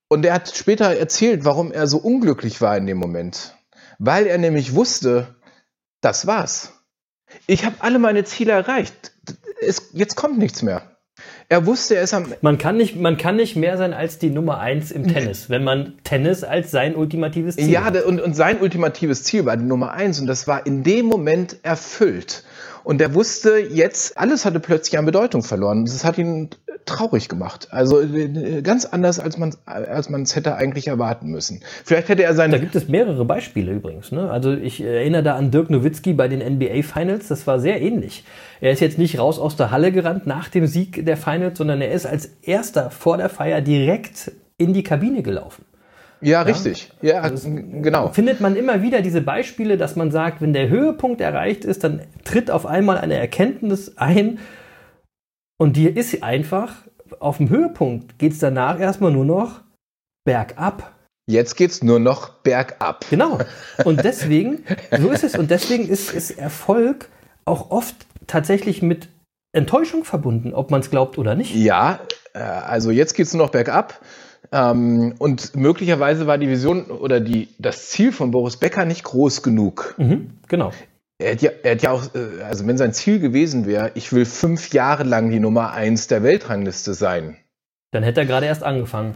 Und 0.09 0.25
er 0.25 0.35
hat 0.35 0.55
später 0.55 0.97
erzählt, 0.97 1.45
warum 1.45 1.71
er 1.71 1.87
so 1.87 1.99
unglücklich 1.99 2.61
war 2.61 2.76
in 2.76 2.87
dem 2.87 2.97
Moment. 2.97 3.57
Weil 3.99 4.26
er 4.26 4.38
nämlich 4.38 4.75
wusste, 4.75 5.37
das 6.00 6.26
war's. 6.26 6.73
Ich 7.47 7.64
habe 7.64 7.76
alle 7.81 7.99
meine 7.99 8.25
Ziele 8.25 8.52
erreicht. 8.52 9.12
Es, 9.61 9.90
jetzt 9.93 10.17
kommt 10.17 10.38
nichts 10.38 10.62
mehr 10.62 10.89
Er 11.50 11.66
wusste, 11.66 11.97
er 11.97 12.02
ist 12.04 12.14
am. 12.14 12.26
Man 12.42 12.59
kann 12.59 12.76
nicht, 12.76 12.95
man 12.95 13.16
kann 13.16 13.35
nicht 13.35 13.57
mehr 13.57 13.76
sein 13.76 13.92
als 13.92 14.19
die 14.19 14.30
Nummer 14.30 14.61
eins 14.61 14.92
im 14.92 15.09
Tennis, 15.12 15.50
wenn 15.50 15.64
man 15.64 15.95
Tennis 16.04 16.45
als 16.45 16.71
sein 16.71 16.95
ultimatives 16.95 17.57
Ziel 17.57 17.69
Ja, 17.69 17.83
hat. 17.83 18.04
und, 18.04 18.21
und 18.21 18.35
sein 18.37 18.61
ultimatives 18.61 19.25
Ziel 19.25 19.45
war 19.47 19.57
die 19.57 19.64
Nummer 19.64 19.90
eins 19.90 20.21
und 20.21 20.28
das 20.28 20.47
war 20.47 20.64
in 20.64 20.85
dem 20.85 21.07
Moment 21.07 21.57
erfüllt. 21.64 22.45
Und 22.85 23.00
er 23.00 23.14
wusste 23.14 23.59
jetzt, 23.59 24.16
alles 24.16 24.45
hatte 24.45 24.61
plötzlich 24.61 24.97
an 24.97 25.04
Bedeutung 25.07 25.42
verloren. 25.42 25.85
Das 25.87 26.04
hat 26.04 26.19
ihn 26.19 26.50
traurig 26.90 27.28
gemacht. 27.28 27.68
Also 27.70 28.00
äh, 28.00 28.62
ganz 28.62 28.85
anders, 28.85 29.18
als 29.20 29.38
man 29.38 29.54
als 29.66 30.09
man 30.11 30.23
es 30.23 30.37
hätte 30.37 30.56
eigentlich 30.56 30.88
erwarten 30.88 31.28
müssen. 31.28 31.61
Vielleicht 31.85 32.09
hätte 32.09 32.23
er 32.23 32.30
Da 32.30 32.37
seine. 32.37 32.61
gibt 32.61 32.75
es 32.75 32.88
mehrere 32.88 33.25
Beispiele 33.25 33.73
übrigens. 33.73 34.12
Ne? 34.12 34.30
Also 34.30 34.52
ich 34.52 34.80
erinnere 34.82 35.23
da 35.23 35.37
an 35.37 35.50
Dirk 35.50 35.70
Nowitzki 35.70 36.12
bei 36.12 36.28
den 36.28 36.40
NBA 36.40 36.82
Finals. 36.82 37.28
Das 37.28 37.47
war 37.47 37.59
sehr 37.61 37.80
ähnlich. 37.80 38.25
Er 38.61 38.73
ist 38.73 38.80
jetzt 38.80 38.99
nicht 38.99 39.18
raus 39.18 39.38
aus 39.38 39.56
der 39.56 39.70
Halle 39.70 39.92
gerannt 39.92 40.26
nach 40.26 40.49
dem 40.49 40.66
Sieg 40.66 41.06
der 41.06 41.16
Finals, 41.16 41.59
sondern 41.59 41.80
er 41.80 41.92
ist 41.92 42.06
als 42.06 42.30
erster 42.42 42.90
vor 42.90 43.16
der 43.16 43.28
Feier 43.28 43.61
direkt 43.61 44.32
in 44.59 44.73
die 44.75 44.82
Kabine 44.82 45.23
gelaufen. 45.23 45.64
Ja, 46.23 46.42
richtig. 46.42 46.90
Ja, 47.00 47.26
genau. 47.28 48.09
Findet 48.09 48.42
man 48.42 48.54
immer 48.54 48.82
wieder 48.82 49.00
diese 49.00 49.23
Beispiele, 49.23 49.78
dass 49.78 49.97
man 49.97 50.11
sagt, 50.11 50.42
wenn 50.42 50.52
der 50.52 50.68
Höhepunkt 50.68 51.23
erreicht 51.23 51.64
ist, 51.64 51.82
dann 51.82 52.02
tritt 52.25 52.50
auf 52.50 52.66
einmal 52.66 52.99
eine 52.99 53.14
Erkenntnis 53.14 53.97
ein 53.97 54.38
und 55.61 55.76
die 55.76 55.88
ist 55.88 56.23
einfach, 56.23 56.73
auf 57.19 57.37
dem 57.37 57.50
Höhepunkt 57.50 58.19
geht 58.19 58.33
es 58.33 58.38
danach 58.38 58.81
erstmal 58.81 59.12
nur 59.12 59.26
noch 59.26 59.61
bergab. 60.25 60.95
Jetzt 61.26 61.55
geht's 61.55 61.83
nur 61.83 62.00
noch 62.00 62.31
bergab. 62.31 63.05
Genau. 63.11 63.38
Und 63.85 64.02
deswegen, 64.05 64.64
so 64.99 65.11
ist 65.11 65.23
es. 65.23 65.37
Und 65.37 65.50
deswegen 65.50 65.87
ist, 65.87 66.14
ist 66.14 66.31
Erfolg 66.31 67.11
auch 67.45 67.71
oft 67.71 67.95
tatsächlich 68.26 68.81
mit 68.81 69.11
Enttäuschung 69.52 70.05
verbunden, 70.05 70.55
ob 70.55 70.71
man 70.71 70.81
es 70.81 70.88
glaubt 70.88 71.19
oder 71.19 71.35
nicht. 71.35 71.55
Ja, 71.55 72.00
äh, 72.33 72.38
also 72.38 72.90
jetzt 72.90 73.12
geht's 73.12 73.35
nur 73.35 73.45
noch 73.45 73.52
bergab. 73.52 74.00
Ähm, 74.52 75.14
und 75.19 75.55
möglicherweise 75.57 76.26
war 76.26 76.38
die 76.38 76.49
Vision 76.49 76.85
oder 76.85 77.21
die, 77.21 77.49
das 77.59 77.90
Ziel 77.90 78.12
von 78.12 78.31
Boris 78.31 78.57
Becker 78.57 78.87
nicht 78.87 79.05
groß 79.05 79.43
genug. 79.43 79.95
Mhm, 79.99 80.38
genau. 80.49 80.73
Er 81.21 81.31
hätte 81.33 81.47
ja, 81.47 81.53
er 81.62 81.71
hätte 81.73 81.85
ja 81.85 81.91
auch, 81.93 82.05
äh, 82.15 82.43
also 82.43 82.67
wenn 82.67 82.79
sein 82.79 82.93
Ziel 82.93 83.21
gewesen 83.21 83.67
wäre, 83.67 83.91
ich 83.95 84.12
will 84.12 84.25
fünf 84.25 84.73
Jahre 84.73 85.05
lang 85.05 85.31
die 85.31 85.41
Nummer 85.41 85.73
eins 85.73 86.07
der 86.07 86.23
Weltrangliste 86.23 86.95
sein, 86.95 87.37
Dann 87.93 88.03
hätte 88.03 88.21
er 88.21 88.27
gerade 88.27 88.47
erst 88.47 88.62
angefangen. 88.62 89.15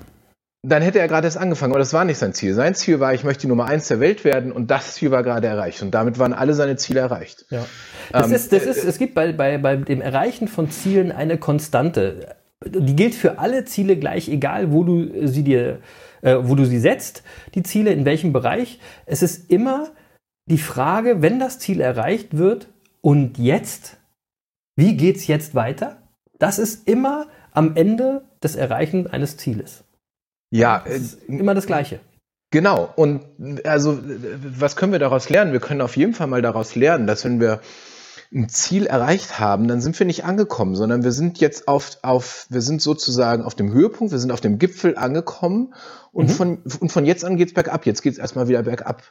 dann 0.67 0.83
hätte 0.83 0.99
er 0.99 1.09
gerade 1.09 1.27
erst 1.27 1.37
angefangen, 1.39 1.73
aber 1.73 1.79
das 1.79 1.93
war 1.93 2.05
nicht 2.05 2.19
sein 2.19 2.33
Ziel. 2.35 2.55
Sein 2.55 2.75
Ziel 2.75 2.99
war, 3.01 3.15
ich 3.15 3.25
möchte 3.25 3.43
die 3.43 3.47
Nummer 3.49 3.67
eins 3.67 3.89
der 3.89 4.01
Welt 4.01 4.25
werden 4.25 4.51
und 4.53 4.71
das 4.71 4.95
Ziel 4.95 5.11
war 5.11 5.23
gerade 5.23 5.47
erreicht. 5.47 5.83
Und 5.83 5.93
damit 5.93 6.19
waren 6.19 6.33
alle 6.33 6.55
seine 6.55 6.77
Ziele 6.77 7.01
erreicht. 7.01 7.47
Ja. 7.51 7.65
Das 8.13 8.29
Ähm, 8.29 8.33
ist, 8.35 8.53
das 8.53 8.65
ist, 8.65 8.85
es 8.85 8.99
gibt 8.99 9.15
bei, 9.15 9.33
bei, 9.33 9.59
bei 9.59 9.77
dem 9.77 10.01
Erreichen 10.01 10.49
von 10.49 10.71
Zielen 10.71 11.13
eine 11.13 11.39
Konstante. 11.39 12.37
Die 12.67 12.97
gilt 12.97 13.15
für 13.15 13.39
alle 13.39 13.65
Ziele 13.67 13.97
gleich, 13.97 14.29
egal 14.29 14.73
wo 14.73 14.85
du 14.85 15.27
sie 15.27 15.43
dir, 15.45 15.81
äh, 16.23 16.37
wo 16.41 16.55
du 16.55 16.65
sie 16.65 16.79
setzt, 16.81 17.23
die 17.55 17.63
Ziele, 17.63 17.93
in 17.93 18.05
welchem 18.07 18.33
Bereich. 18.33 18.79
Es 19.05 19.23
ist 19.23 19.51
immer 19.51 19.89
die 20.47 20.59
Frage, 20.59 21.23
wenn 21.23 21.39
das 21.41 21.59
Ziel 21.59 21.81
erreicht 21.81 22.37
wird, 22.37 22.69
und 23.01 23.39
jetzt? 23.39 23.99
Wie 24.77 24.97
geht's 24.97 25.27
jetzt 25.27 25.55
weiter? 25.55 25.99
Das 26.39 26.59
ist 26.59 26.89
immer 26.89 27.27
am 27.53 27.77
Ende 27.77 28.25
des 28.43 28.57
Erreichen 28.57 29.07
eines 29.07 29.37
Zieles. 29.37 29.85
Ja, 30.51 30.81
Das 30.85 30.93
äh, 30.93 30.97
ist 30.97 31.23
immer 31.29 31.55
das 31.55 31.67
Gleiche. 31.67 32.01
Genau. 32.51 32.89
Und 32.97 33.25
also, 33.67 33.99
was 34.59 34.77
können 34.77 34.93
wir 34.93 34.99
daraus 34.99 35.29
lernen? 35.29 35.53
Wir 35.53 35.61
können 35.61 35.81
auf 35.81 35.97
jeden 35.97 36.15
Fall 36.15 36.29
mal 36.29 36.43
daraus 36.43 36.75
lernen, 36.77 37.07
dass 37.07 37.25
wenn 37.25 37.41
wir 37.41 37.61
ein 38.33 38.49
Ziel 38.49 38.87
erreicht 38.87 39.39
haben, 39.39 39.69
dann 39.69 39.81
sind 39.81 39.99
wir 39.99 40.07
nicht 40.07 40.25
angekommen, 40.25 40.75
sondern 40.75 41.05
wir 41.05 41.13
sind 41.13 41.39
jetzt 41.41 41.69
auf, 41.69 41.99
auf 42.03 42.47
wir 42.49 42.63
sind 42.63 42.81
sozusagen 42.83 43.43
auf 43.43 43.55
dem 43.55 43.73
Höhepunkt, 43.73 44.13
wir 44.13 44.19
sind 44.19 44.33
auf 44.33 44.41
dem 44.41 44.59
Gipfel 44.59 44.97
angekommen 44.97 45.75
und, 46.13 46.31
Mhm. 46.31 46.33
von, 46.33 46.59
und 46.81 46.91
von 46.91 47.05
jetzt 47.07 47.25
an 47.25 47.37
geht's 47.37 47.55
bergab. 47.55 47.87
Jetzt 47.87 48.03
geht's 48.03 48.19
erstmal 48.19 48.49
wieder 48.49 48.63
bergab. 48.63 49.03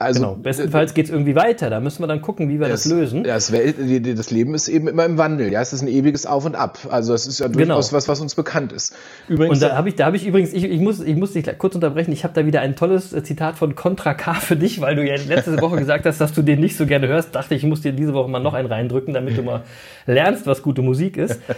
Also, 0.00 0.20
Genau. 0.20 0.34
Bestenfalls 0.36 0.94
geht's 0.94 1.10
irgendwie 1.10 1.34
weiter. 1.34 1.70
Da 1.70 1.80
müssen 1.80 2.02
wir 2.02 2.06
dann 2.06 2.22
gucken, 2.22 2.48
wie 2.48 2.60
wir 2.60 2.68
das, 2.68 2.84
lösen. 2.84 3.24
Das, 3.24 3.50
Welt, 3.50 3.76
die- 3.80 4.00
die- 4.00 4.14
das 4.14 4.30
Leben 4.30 4.54
ist 4.54 4.68
eben 4.68 4.86
immer 4.86 5.04
im 5.04 5.18
Wandel. 5.18 5.50
Ja, 5.52 5.60
es 5.60 5.72
ist 5.72 5.82
ein 5.82 5.88
ewiges 5.88 6.24
Auf 6.24 6.44
und 6.44 6.54
Ab. 6.54 6.78
Also 6.90 7.14
es 7.14 7.26
ist 7.26 7.40
ja 7.40 7.48
durchaus 7.48 7.88
Genau. 7.88 7.96
was, 7.96 8.06
was 8.08 8.20
uns 8.20 8.36
bekannt 8.36 8.72
ist. 8.72 8.94
Übrigens, 9.28 9.54
Und 9.56 9.62
da 9.68 9.76
habe 9.76 9.88
ich, 9.88 9.96
da 9.96 10.06
habe 10.06 10.16
ich 10.16 10.24
übrigens, 10.24 10.52
ich, 10.52 10.62
ich 10.64 10.80
muss, 10.80 11.00
ich 11.00 11.16
muss 11.16 11.32
dich 11.32 11.46
kurz 11.58 11.74
unterbrechen. 11.74 12.12
Ich 12.12 12.22
habe 12.22 12.32
da 12.34 12.46
wieder 12.46 12.60
ein 12.60 12.76
tolles 12.76 13.12
äh, 13.12 13.24
Zitat 13.24 13.56
von 13.56 13.74
Contra 13.74 14.14
K 14.14 14.34
für 14.34 14.54
dich, 14.56 14.80
weil 14.80 14.94
du 14.94 15.04
ja 15.04 15.16
letzte 15.16 15.60
Woche 15.60 15.76
gesagt 15.80 16.06
hast, 16.06 16.20
dass 16.20 16.32
du 16.32 16.42
den 16.42 16.60
nicht 16.60 16.76
so 16.76 16.86
gerne 16.86 17.08
hörst. 17.08 17.34
Dachte 17.34 17.56
ich, 17.56 17.64
ich 17.64 17.68
muss 17.68 17.80
dir 17.80 17.92
diese 17.92 18.14
Woche 18.14 18.30
mal 18.30 18.38
noch 18.38 18.54
einen 18.54 18.68
reindrücken, 18.68 19.14
damit 19.14 19.36
du 19.36 19.42
mal 19.42 19.62
lernst, 20.06 20.46
was 20.46 20.62
gute 20.62 20.82
Musik 20.82 21.16
ist. 21.16 21.40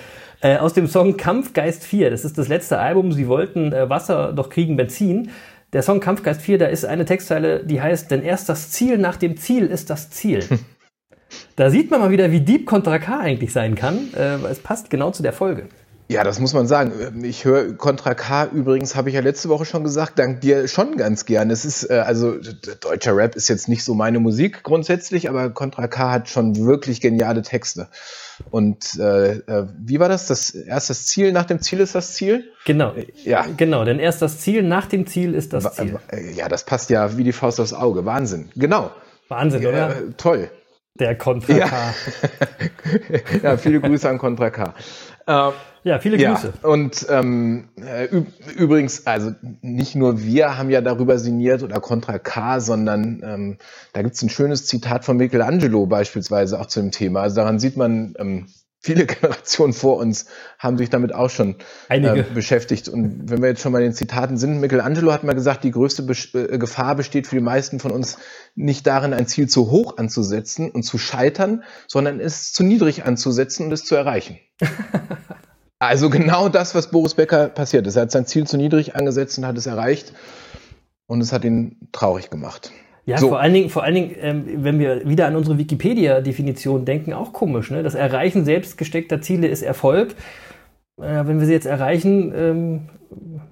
Äh, 0.43 0.57
aus 0.57 0.73
dem 0.73 0.87
Song 0.87 1.19
Kampfgeist 1.19 1.85
4. 1.85 2.09
Das 2.09 2.25
ist 2.25 2.39
das 2.39 2.49
letzte 2.49 2.79
Album. 2.79 3.13
Sie 3.13 3.29
wollten 3.29 3.75
äh, 3.75 3.91
Wasser, 3.91 4.33
doch 4.33 4.49
kriegen 4.49 4.75
Benzin. 4.75 5.29
Der 5.73 5.83
Song 5.83 6.01
Kampfgeist 6.01 6.43
4, 6.43 6.59
da 6.59 6.67
ist 6.67 6.85
eine 6.85 7.05
Textzeile, 7.05 7.65
die 7.65 7.81
heißt, 7.81 8.11
denn 8.11 8.23
erst 8.23 8.49
das 8.49 8.71
Ziel 8.71 8.99
nach 8.99 9.17
dem 9.17 9.37
Ziel 9.37 9.67
ist 9.67 9.91
das 9.91 10.11
Ziel. 10.11 10.45
Da 11.55 11.71
sieht 11.71 11.93
man 11.93 12.01
mal 12.01 12.11
wieder, 12.11 12.33
wie 12.33 12.41
deep 12.41 12.67
Contra 12.67 12.99
K 12.99 13.21
eigentlich 13.21 13.53
sein 13.53 13.77
kann. 13.77 14.13
Äh, 14.15 14.37
es 14.51 14.59
passt 14.59 14.91
genau 14.91 15.13
zu 15.13 15.23
der 15.23 15.33
Folge. 15.33 15.69
Ja, 16.11 16.25
das 16.25 16.41
muss 16.41 16.55
man 16.55 16.67
sagen. 16.67 17.23
Ich 17.23 17.45
höre 17.45 17.75
Contra 17.75 18.15
K 18.15 18.47
übrigens, 18.47 18.97
habe 18.97 19.11
ich 19.11 19.15
ja 19.15 19.21
letzte 19.21 19.49
Woche 19.49 19.65
schon 19.65 19.85
gesagt, 19.85 20.19
dank 20.19 20.41
dir 20.41 20.67
schon 20.67 20.97
ganz 20.97 21.25
gern. 21.25 21.51
Es 21.51 21.65
ist, 21.65 21.89
äh, 21.89 21.99
also 22.05 22.35
deutscher 22.81 23.17
Rap 23.17 23.37
ist 23.37 23.47
jetzt 23.47 23.69
nicht 23.69 23.85
so 23.85 23.95
meine 23.95 24.19
Musik 24.19 24.65
grundsätzlich, 24.65 25.29
aber 25.29 25.51
Contra 25.51 25.87
K 25.87 26.11
hat 26.11 26.29
schon 26.29 26.67
wirklich 26.67 27.01
geniale 27.01 27.43
Texte. 27.43 27.87
Und 28.51 28.99
äh, 28.99 29.35
äh, 29.35 29.69
wie 29.79 30.01
war 30.01 30.09
das? 30.09 30.27
Das 30.27 30.51
erst 30.51 30.91
das 30.91 31.07
Ziel, 31.07 31.31
nach 31.31 31.45
dem 31.45 31.61
Ziel 31.61 31.79
ist 31.79 31.95
das 31.95 32.15
Ziel? 32.15 32.51
Genau. 32.65 32.93
Ja. 33.23 33.47
Genau, 33.57 33.85
denn 33.85 34.01
erst 34.01 34.21
das 34.21 34.41
Ziel, 34.41 34.65
nach 34.65 34.87
dem 34.87 35.07
Ziel 35.07 35.33
ist 35.33 35.53
das 35.53 35.77
Ziel. 35.77 35.97
Äh, 36.11 36.33
Ja, 36.33 36.49
das 36.49 36.65
passt 36.65 36.91
ja 36.91 37.17
wie 37.19 37.23
die 37.23 37.33
Faust 37.33 37.61
aufs 37.61 37.73
Auge. 37.73 38.05
Wahnsinn. 38.05 38.49
Genau. 38.57 38.91
Wahnsinn, 39.29 39.65
oder? 39.65 39.91
Äh, 39.91 40.03
toll. 40.17 40.51
Der 40.99 41.17
Contra 41.17 41.55
Ja. 41.55 41.67
K. 41.69 41.95
Ja, 43.45 43.57
viele 43.57 43.81
Grüße 43.81 44.09
an 44.09 44.19
Contra 44.19 44.51
K. 44.51 44.75
Ja, 45.83 45.99
viele 45.99 46.19
Ja, 46.19 46.35
Grüße. 46.35 46.53
und 46.63 47.07
ähm, 47.09 47.69
äh, 47.77 48.05
üb 48.15 48.27
übrigens, 48.57 49.07
also 49.07 49.33
nicht 49.63 49.95
nur 49.95 50.23
wir 50.23 50.59
haben 50.59 50.71
ja 50.71 50.81
darüber 50.81 51.19
sinniert 51.19 51.63
oder 51.63 51.81
Contra 51.81 52.19
K, 52.19 52.61
sondern 52.61 53.23
ähm, 53.25 53.59
da 53.93 54.03
gibt's 54.03 54.23
ein 54.23 54.29
schönes 54.29 54.67
Zitat 54.67 55.05
von 55.05 55.17
Michelangelo 55.17 55.87
beispielsweise 55.87 56.61
auch 56.61 56.67
zu 56.67 56.81
dem 56.81 56.91
Thema. 56.91 57.23
Also 57.23 57.37
daran 57.37 57.59
sieht 57.59 57.77
man, 57.79 58.15
ähm, 58.19 58.47
viele 58.81 59.07
Generationen 59.07 59.73
vor 59.73 59.97
uns 59.97 60.27
haben 60.59 60.77
sich 60.77 60.91
damit 60.91 61.15
auch 61.15 61.31
schon 61.31 61.57
äh, 61.89 62.23
beschäftigt. 62.35 62.89
Und 62.89 63.31
wenn 63.31 63.41
wir 63.41 63.49
jetzt 63.49 63.63
schon 63.63 63.73
bei 63.73 63.81
den 63.81 63.95
Zitaten 63.95 64.37
sind, 64.37 64.61
Michelangelo 64.61 65.13
hat 65.13 65.25
mal 65.25 65.35
gesagt, 65.35 65.65
die 65.65 65.71
größte 65.71 66.03
Besch 66.03 66.35
äh, 66.35 66.59
Gefahr 66.59 66.95
besteht 66.95 67.27
für 67.27 67.37
die 67.37 67.43
meisten 67.43 67.81
von 67.81 67.91
uns 67.91 68.19
nicht 68.55 68.87
darin, 68.87 69.15
ein 69.15 69.27
Ziel 69.27 69.49
zu 69.49 69.71
hoch 69.71 69.97
anzusetzen 69.97 70.71
und 70.71 70.83
zu 70.83 70.99
scheitern, 70.99 71.63
sondern 71.87 72.21
es 72.21 72.53
zu 72.53 72.65
niedrig 72.65 73.05
anzusetzen 73.05 73.67
und 73.67 73.73
es 73.73 73.85
zu 73.85 73.95
erreichen. 73.95 74.39
Also 75.81 76.11
genau 76.11 76.49
das, 76.51 76.75
was 76.75 76.91
Boris 76.91 77.15
Becker 77.15 77.49
passiert 77.49 77.87
ist. 77.87 77.97
Er 77.97 78.03
hat 78.03 78.11
sein 78.13 78.27
Ziel 78.27 78.47
zu 78.47 78.59
niedrig 78.59 78.95
angesetzt 78.95 79.39
und 79.39 79.47
hat 79.47 79.57
es 79.57 79.67
erreicht. 79.67 80.13
Und 81.07 81.23
es 81.23 81.33
hat 81.33 81.43
ihn 81.45 81.89
traurig 81.91 82.31
gemacht. 82.31 82.71
Ja, 83.07 83.17
So. 83.19 83.29
vor 83.31 83.41
allen 83.41 83.55
Dingen, 83.55 83.71
vor 83.71 83.83
allen 83.83 83.95
Dingen 83.95 84.15
ähm, 84.21 84.45
wenn 84.59 84.79
wir 84.79 85.09
wieder 85.09 85.27
an 85.27 85.35
unsere 85.35 85.59
Wikipedia-Definition 85.59 86.85
denken, 86.85 87.15
auch 87.15 87.33
komisch. 87.33 87.71
Ne? 87.71 87.83
Das 87.83 87.95
Erreichen 87.95 88.45
selbst 88.45 88.77
gesteckter 88.77 89.23
Ziele 89.23 89.49
ist 89.49 89.63
Erfolg. 89.63 90.15
Äh, 90.99 91.27
wenn 91.27 91.41
wir 91.41 91.47
sie 91.47 91.55
jetzt 91.55 91.67
erreichen, 91.67 92.33
ähm, 92.37 92.89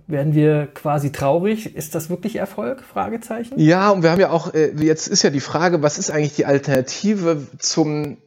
werden 0.06 0.35
wir 0.35 0.68
quasi 0.75 1.11
traurig. 1.12 1.75
Ist 1.75 1.94
das 1.94 2.11
wirklich 2.11 2.37
Erfolg? 2.37 2.82
Fragezeichen. 2.82 3.58
Ja, 3.58 3.90
und 3.90 4.02
wir 4.02 4.11
haben 4.11 4.20
ja 4.20 4.30
auch, 4.30 4.52
äh, 4.52 4.73
jetzt 4.78 5.08
ist 5.08 5.23
ja 5.23 5.30
die 5.30 5.40
Frage, 5.40 5.82
was 5.82 5.99
ist 5.99 6.11
eigentlich 6.11 6.37
die 6.37 6.44
Alternative 6.44 7.38
zum 7.58 8.18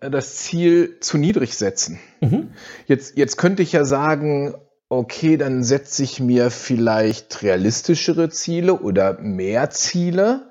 das 0.00 0.36
Ziel 0.36 0.98
zu 1.00 1.18
niedrig 1.18 1.56
setzen? 1.56 1.98
Mhm. 2.20 2.50
Jetzt, 2.86 3.16
jetzt 3.16 3.36
könnte 3.36 3.62
ich 3.62 3.72
ja 3.72 3.84
sagen, 3.84 4.54
okay, 4.88 5.36
dann 5.36 5.62
setze 5.62 6.02
ich 6.02 6.20
mir 6.20 6.50
vielleicht 6.50 7.42
realistischere 7.42 8.28
Ziele 8.28 8.80
oder 8.80 9.18
mehr 9.20 9.70
Ziele. 9.70 10.50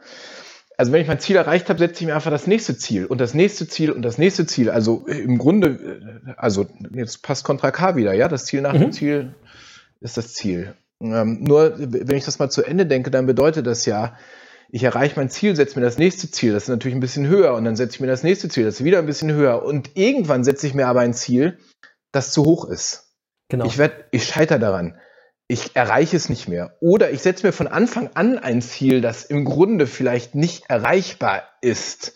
Also 0.77 0.93
wenn 0.93 1.01
ich 1.01 1.09
mein 1.09 1.19
Ziel 1.19 1.35
erreicht 1.35 1.67
habe, 1.69 1.79
setze 1.79 2.01
ich 2.03 2.07
mir 2.07 2.15
einfach 2.15 2.31
das 2.31 2.47
nächste 2.47 2.77
Ziel 2.77 3.05
und 3.05 3.19
das 3.19 3.33
nächste 3.33 3.67
Ziel 3.67 3.91
und 3.91 4.01
das 4.01 4.17
nächste 4.17 4.45
Ziel. 4.45 4.69
Also 4.69 5.05
äh, 5.07 5.19
im 5.19 5.37
Grunde, 5.37 5.67
äh, 6.27 6.31
also 6.37 6.67
jetzt 6.93 7.21
passt 7.21 7.43
Contra 7.43 7.71
K 7.71 7.97
wieder, 7.97 8.13
ja, 8.13 8.29
das 8.29 8.45
Ziel 8.45 8.61
nach 8.61 8.73
Mhm. 8.73 8.79
dem 8.79 8.91
Ziel 8.93 9.35
ist 9.99 10.15
das 10.15 10.33
Ziel. 10.33 10.73
Ähm, 11.01 11.43
nur 11.43 11.73
wenn 11.77 12.15
ich 12.15 12.25
das 12.25 12.39
mal 12.39 12.49
zu 12.49 12.63
Ende 12.63 12.85
denke, 12.85 13.11
dann 13.11 13.25
bedeutet 13.25 13.67
das 13.67 13.85
ja, 13.85 14.15
ich 14.71 14.83
erreiche 14.83 15.15
mein 15.15 15.29
Ziel, 15.29 15.55
setze 15.55 15.79
mir 15.79 15.85
das 15.85 15.97
nächste 15.97 16.29
Ziel, 16.29 16.53
das 16.53 16.63
ist 16.63 16.69
natürlich 16.69 16.95
ein 16.95 17.01
bisschen 17.01 17.27
höher 17.27 17.53
und 17.55 17.65
dann 17.65 17.75
setze 17.75 17.95
ich 17.95 17.99
mir 18.01 18.07
das 18.07 18.23
nächste 18.23 18.49
Ziel, 18.49 18.65
das 18.65 18.75
ist 18.75 18.83
wieder 18.83 18.99
ein 18.99 19.05
bisschen 19.05 19.31
höher 19.31 19.63
und 19.63 19.91
irgendwann 19.95 20.43
setze 20.43 20.67
ich 20.67 20.73
mir 20.73 20.87
aber 20.87 21.01
ein 21.01 21.13
Ziel, 21.13 21.57
das 22.11 22.31
zu 22.31 22.45
hoch 22.45 22.65
ist. 22.65 23.15
Genau. 23.49 23.65
Ich 23.65 23.77
werde, 23.77 24.05
ich 24.11 24.25
scheitere 24.25 24.59
daran. 24.59 24.99
Ich 25.47 25.75
erreiche 25.75 26.15
es 26.15 26.29
nicht 26.29 26.47
mehr. 26.47 26.77
Oder 26.79 27.09
ich 27.09 27.21
setze 27.21 27.47
mir 27.47 27.51
von 27.53 27.67
Anfang 27.67 28.11
an 28.13 28.37
ein 28.37 28.61
Ziel, 28.61 29.01
das 29.01 29.25
im 29.25 29.45
Grunde 29.45 29.87
vielleicht 29.87 30.35
nicht 30.35 30.69
erreichbar 30.69 31.43
ist. 31.61 32.13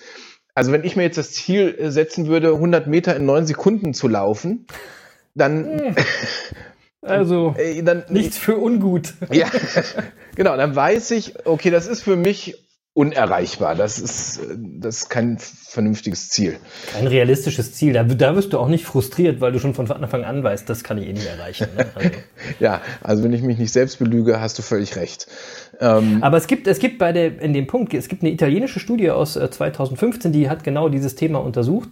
Also 0.53 0.71
wenn 0.71 0.83
ich 0.83 0.95
mir 0.95 1.01
jetzt 1.01 1.17
das 1.17 1.31
Ziel 1.31 1.75
äh, 1.79 1.89
setzen 1.89 2.27
würde, 2.27 2.49
100 2.49 2.85
Meter 2.85 3.15
in 3.15 3.25
neun 3.25 3.47
Sekunden 3.47 3.95
zu 3.95 4.07
laufen, 4.07 4.67
dann. 5.33 5.95
Also, 7.03 7.55
äh, 7.57 7.81
dann, 7.83 8.03
nichts 8.09 8.37
für 8.37 8.57
ungut. 8.57 9.13
Ja, 9.31 9.47
genau, 10.35 10.55
dann 10.55 10.75
weiß 10.75 11.11
ich, 11.11 11.45
okay, 11.45 11.69
das 11.69 11.87
ist 11.87 12.01
für 12.01 12.15
mich 12.15 12.63
unerreichbar. 12.93 13.75
Das 13.75 13.97
ist, 13.97 14.39
das 14.57 14.97
ist 14.97 15.09
kein 15.09 15.39
vernünftiges 15.39 16.29
Ziel. 16.29 16.57
Kein 16.91 17.07
realistisches 17.07 17.73
Ziel. 17.73 17.93
Da, 17.93 18.03
da 18.03 18.35
wirst 18.35 18.53
du 18.53 18.59
auch 18.59 18.67
nicht 18.67 18.85
frustriert, 18.85 19.41
weil 19.41 19.51
du 19.51 19.59
schon 19.59 19.73
von 19.73 19.89
Anfang 19.91 20.23
an 20.23 20.43
weißt, 20.43 20.69
das 20.69 20.83
kann 20.83 20.99
ich 20.99 21.07
eh 21.07 21.13
nicht 21.13 21.25
erreichen. 21.25 21.69
Ne? 21.75 21.87
Also. 21.95 22.09
ja, 22.59 22.81
also 23.01 23.23
wenn 23.23 23.33
ich 23.33 23.41
mich 23.41 23.57
nicht 23.57 23.71
selbst 23.71 23.97
belüge, 23.97 24.39
hast 24.39 24.59
du 24.59 24.61
völlig 24.61 24.95
recht. 24.95 25.27
Ähm, 25.79 26.19
Aber 26.21 26.37
es 26.37 26.45
gibt, 26.45 26.67
es 26.67 26.77
gibt 26.77 26.99
bei 26.99 27.11
der, 27.11 27.41
in 27.41 27.53
dem 27.53 27.65
Punkt, 27.65 27.93
es 27.95 28.07
gibt 28.07 28.21
eine 28.21 28.31
italienische 28.31 28.79
Studie 28.79 29.09
aus 29.09 29.33
2015, 29.33 30.29
äh, 30.29 30.33
die 30.33 30.49
hat 30.49 30.63
genau 30.63 30.87
dieses 30.87 31.15
Thema 31.15 31.39
untersucht. 31.39 31.89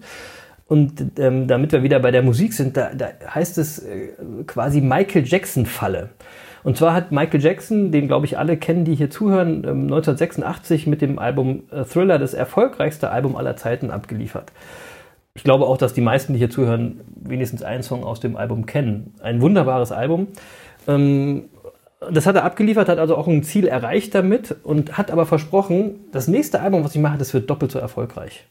Und 0.68 1.20
ähm, 1.20 1.48
damit 1.48 1.72
wir 1.72 1.84
wieder 1.84 2.00
bei 2.00 2.12
der 2.12 2.22
Musik 2.22 2.54
sind, 2.54 2.78
da, 2.78 2.92
da 2.94 3.10
heißt 3.34 3.58
es 3.58 3.80
äh, 3.80 4.10
quasi 4.48 4.80
Michael 4.82 5.26
Jackson-Falle. 5.26 6.10
Und 6.64 6.78
zwar 6.78 6.94
hat 6.94 7.12
Michael 7.12 7.42
Jackson, 7.42 7.92
den 7.92 8.08
glaube 8.08 8.26
ich 8.26 8.38
alle 8.38 8.56
kennen, 8.56 8.86
die 8.86 8.96
hier 8.96 9.10
zuhören, 9.10 9.66
1986 9.66 10.86
ähm, 10.86 10.90
mit 10.90 11.02
dem 11.02 11.20
Album 11.20 11.64
äh, 11.72 11.84
Thriller 11.84 12.20
das 12.20 12.34
erfolgreichste 12.34 13.10
Album 13.10 13.36
aller 13.36 13.58
Zeiten 13.58 13.90
abgeliefert. 13.92 14.52
Ich 15.34 15.44
glaube 15.44 15.66
auch, 15.66 15.78
dass 15.78 15.94
die 15.94 16.02
meisten, 16.02 16.34
die 16.34 16.40
hier 16.40 16.50
zuhören, 16.50 17.02
wenigstens 17.16 17.64
einen 17.64 17.84
Song 17.84 18.04
aus 18.04 18.20
dem 18.20 18.36
Album 18.36 18.66
kennen. 18.66 19.16
Ein 19.22 19.42
wunderbares 19.42 19.92
Album. 19.92 20.28
Ähm, 20.88 21.46
das 22.10 22.26
hat 22.26 22.36
er 22.36 22.44
abgeliefert, 22.44 22.90
hat 22.90 22.98
also 22.98 23.16
auch 23.16 23.28
ein 23.28 23.44
Ziel 23.44 23.68
erreicht 23.68 24.16
damit 24.16 24.56
und 24.64 24.98
hat 24.98 25.12
aber 25.12 25.26
versprochen, 25.26 26.00
das 26.12 26.28
nächste 26.28 26.60
Album, 26.62 26.84
was 26.84 26.96
ich 26.96 27.02
mache, 27.02 27.18
das 27.18 27.34
wird 27.34 27.50
doppelt 27.50 27.72
so 27.72 27.80
erfolgreich. 27.80 28.48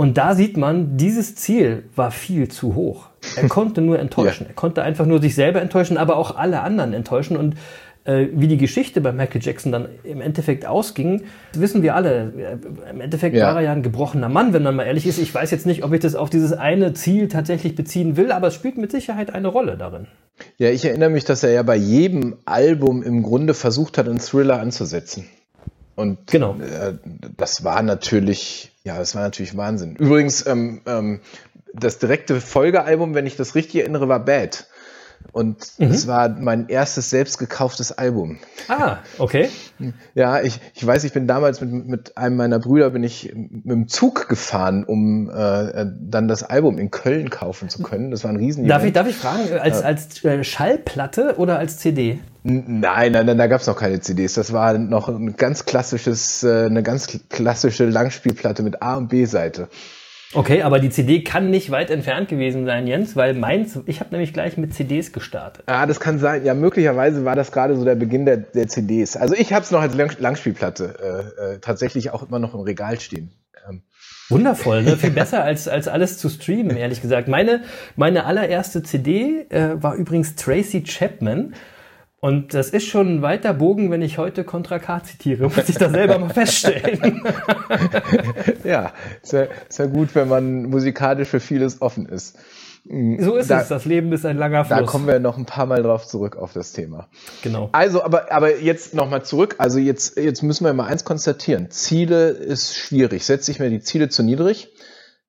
Und 0.00 0.16
da 0.16 0.34
sieht 0.34 0.56
man, 0.56 0.96
dieses 0.96 1.34
Ziel 1.34 1.84
war 1.94 2.10
viel 2.10 2.48
zu 2.48 2.74
hoch. 2.74 3.10
Er 3.36 3.48
konnte 3.48 3.82
nur 3.82 3.98
enttäuschen. 3.98 4.44
Ja. 4.46 4.48
Er 4.48 4.54
konnte 4.54 4.82
einfach 4.82 5.04
nur 5.04 5.20
sich 5.20 5.34
selber 5.34 5.60
enttäuschen, 5.60 5.98
aber 5.98 6.16
auch 6.16 6.36
alle 6.36 6.62
anderen 6.62 6.94
enttäuschen. 6.94 7.36
Und 7.36 7.56
äh, 8.04 8.28
wie 8.32 8.48
die 8.48 8.56
Geschichte 8.56 9.02
bei 9.02 9.12
Michael 9.12 9.42
Jackson 9.42 9.72
dann 9.72 9.88
im 10.02 10.22
Endeffekt 10.22 10.64
ausging, 10.64 11.24
wissen 11.52 11.82
wir 11.82 11.96
alle. 11.96 12.32
Im 12.90 13.02
Endeffekt 13.02 13.36
ja. 13.36 13.48
war 13.48 13.56
er 13.56 13.60
ja 13.60 13.72
ein 13.72 13.82
gebrochener 13.82 14.30
Mann, 14.30 14.54
wenn 14.54 14.62
man 14.62 14.74
mal 14.74 14.84
ehrlich 14.84 15.06
ist. 15.06 15.18
Ich 15.18 15.34
weiß 15.34 15.50
jetzt 15.50 15.66
nicht, 15.66 15.84
ob 15.84 15.92
ich 15.92 16.00
das 16.00 16.14
auf 16.14 16.30
dieses 16.30 16.54
eine 16.54 16.94
Ziel 16.94 17.28
tatsächlich 17.28 17.74
beziehen 17.74 18.16
will, 18.16 18.32
aber 18.32 18.46
es 18.46 18.54
spielt 18.54 18.78
mit 18.78 18.90
Sicherheit 18.90 19.34
eine 19.34 19.48
Rolle 19.48 19.76
darin. 19.76 20.06
Ja, 20.56 20.70
ich 20.70 20.82
erinnere 20.86 21.10
mich, 21.10 21.26
dass 21.26 21.42
er 21.42 21.50
ja 21.50 21.62
bei 21.62 21.76
jedem 21.76 22.38
Album 22.46 23.02
im 23.02 23.22
Grunde 23.22 23.52
versucht 23.52 23.98
hat, 23.98 24.08
einen 24.08 24.18
Thriller 24.18 24.60
anzusetzen. 24.60 25.26
Und 25.94 26.26
genau. 26.26 26.54
Äh, 26.54 26.94
das 27.36 27.64
war 27.64 27.82
natürlich, 27.82 28.69
ja, 28.84 28.98
das 28.98 29.14
war 29.14 29.22
natürlich 29.22 29.56
Wahnsinn. 29.56 29.96
Übrigens, 29.96 30.46
ähm, 30.46 30.80
ähm, 30.86 31.20
das 31.74 31.98
direkte 31.98 32.40
Folgealbum, 32.40 33.14
wenn 33.14 33.26
ich 33.26 33.36
das 33.36 33.54
richtig 33.54 33.80
erinnere, 33.82 34.08
war 34.08 34.24
Bad. 34.24 34.66
Und 35.32 35.58
mhm. 35.78 35.86
es 35.88 36.06
war 36.06 36.28
mein 36.28 36.68
erstes 36.68 37.10
selbst 37.10 37.38
gekauftes 37.38 37.92
Album. 37.92 38.38
Ah, 38.68 38.98
okay. 39.18 39.48
Ja, 40.14 40.40
ich, 40.40 40.60
ich 40.74 40.86
weiß, 40.86 41.04
ich 41.04 41.12
bin 41.12 41.26
damals 41.26 41.60
mit, 41.60 41.86
mit 41.86 42.16
einem 42.16 42.36
meiner 42.36 42.58
Brüder 42.58 42.90
bin 42.90 43.04
ich 43.04 43.32
mit 43.34 43.64
dem 43.66 43.88
Zug 43.88 44.28
gefahren, 44.28 44.84
um 44.84 45.30
äh, 45.30 45.86
dann 46.00 46.28
das 46.28 46.42
Album 46.42 46.78
in 46.78 46.90
Köln 46.90 47.30
kaufen 47.30 47.68
zu 47.68 47.82
können. 47.82 48.10
Das 48.10 48.24
war 48.24 48.30
ein 48.30 48.36
riesen 48.36 48.66
darf 48.66 48.84
ich, 48.84 48.92
darf 48.92 49.08
ich 49.08 49.16
fragen, 49.16 49.58
als, 49.58 49.82
als 49.82 50.24
äh, 50.24 50.42
Schallplatte 50.44 51.34
oder 51.36 51.58
als 51.58 51.78
CD? 51.78 52.18
Nein, 52.42 53.12
nein, 53.12 53.26
nein, 53.26 53.36
da 53.36 53.46
gab 53.46 53.60
es 53.60 53.66
noch 53.66 53.76
keine 53.76 54.00
CDs. 54.00 54.34
Das 54.34 54.52
war 54.52 54.78
noch 54.78 55.08
ein 55.08 55.36
ganz 55.36 55.66
klassisches, 55.66 56.42
äh, 56.42 56.66
eine 56.66 56.82
ganz 56.82 57.18
klassische 57.28 57.84
Langspielplatte 57.84 58.62
mit 58.62 58.82
A 58.82 58.96
und 58.96 59.08
B-Seite. 59.08 59.68
Okay, 60.32 60.62
aber 60.62 60.78
die 60.78 60.90
CD 60.90 61.24
kann 61.24 61.50
nicht 61.50 61.72
weit 61.72 61.90
entfernt 61.90 62.28
gewesen 62.28 62.64
sein, 62.64 62.86
Jens, 62.86 63.16
weil 63.16 63.34
meins, 63.34 63.80
ich 63.86 63.98
habe 63.98 64.10
nämlich 64.12 64.32
gleich 64.32 64.56
mit 64.56 64.72
CDs 64.72 65.12
gestartet. 65.12 65.64
Ah, 65.66 65.86
das 65.86 65.98
kann 65.98 66.20
sein. 66.20 66.44
Ja, 66.44 66.54
möglicherweise 66.54 67.24
war 67.24 67.34
das 67.34 67.50
gerade 67.50 67.76
so 67.76 67.84
der 67.84 67.96
Beginn 67.96 68.26
der, 68.26 68.36
der 68.36 68.68
CDs. 68.68 69.16
Also 69.16 69.34
ich 69.34 69.52
habe 69.52 69.64
es 69.64 69.72
noch 69.72 69.80
als 69.80 69.96
Langspielplatte 70.18 71.32
äh, 71.40 71.54
äh, 71.54 71.58
tatsächlich 71.58 72.12
auch 72.12 72.22
immer 72.22 72.38
noch 72.38 72.54
im 72.54 72.60
Regal 72.60 73.00
stehen. 73.00 73.32
Ähm. 73.68 73.82
Wundervoll, 74.28 74.84
ne? 74.84 74.96
viel 74.96 75.10
besser 75.10 75.42
als, 75.42 75.66
als 75.66 75.88
alles 75.88 76.18
zu 76.18 76.28
streamen, 76.28 76.76
ehrlich 76.76 77.02
gesagt. 77.02 77.26
Meine, 77.26 77.64
meine 77.96 78.24
allererste 78.24 78.84
CD 78.84 79.46
äh, 79.50 79.82
war 79.82 79.96
übrigens 79.96 80.36
Tracy 80.36 80.84
Chapman. 80.84 81.54
Und 82.20 82.52
das 82.52 82.68
ist 82.68 82.86
schon 82.86 83.16
ein 83.16 83.22
weiter 83.22 83.54
Bogen, 83.54 83.90
wenn 83.90 84.02
ich 84.02 84.18
heute 84.18 84.44
Contra 84.44 84.78
K 84.78 85.02
zitiere, 85.02 85.44
muss 85.44 85.68
ich 85.70 85.76
da 85.76 85.88
selber 85.88 86.18
mal 86.18 86.28
feststellen. 86.34 87.22
ja, 88.70 88.92
ist 89.22 89.32
ja, 89.32 89.42
ist 89.68 89.78
ja 89.78 89.86
gut, 89.86 90.14
wenn 90.14 90.28
man 90.28 90.64
musikalisch 90.64 91.28
für 91.28 91.40
vieles 91.40 91.82
offen 91.82 92.06
ist. 92.06 92.38
Mm, 92.84 93.22
so 93.22 93.36
ist 93.36 93.50
da, 93.50 93.60
es, 93.60 93.68
das 93.68 93.84
Leben 93.84 94.12
ist 94.12 94.24
ein 94.24 94.38
langer 94.38 94.64
Fluss. 94.64 94.78
Da 94.78 94.84
kommen 94.86 95.06
wir 95.06 95.18
noch 95.20 95.36
ein 95.36 95.44
paar 95.44 95.66
Mal 95.66 95.82
drauf 95.82 96.06
zurück 96.06 96.36
auf 96.36 96.52
das 96.52 96.72
Thema. 96.72 97.08
Genau. 97.42 97.68
Also, 97.72 98.02
aber, 98.02 98.32
aber 98.32 98.58
jetzt 98.58 98.94
nochmal 98.94 99.24
zurück. 99.24 99.56
Also 99.58 99.78
jetzt, 99.78 100.16
jetzt 100.16 100.42
müssen 100.42 100.64
wir 100.64 100.72
mal 100.72 100.86
eins 100.86 101.04
konstatieren. 101.04 101.70
Ziele 101.70 102.30
ist 102.30 102.74
schwierig. 102.76 103.24
Setze 103.24 103.50
ich 103.50 103.58
mir 103.60 103.68
die 103.68 103.80
Ziele 103.80 104.08
zu 104.08 104.22
niedrig, 104.22 104.72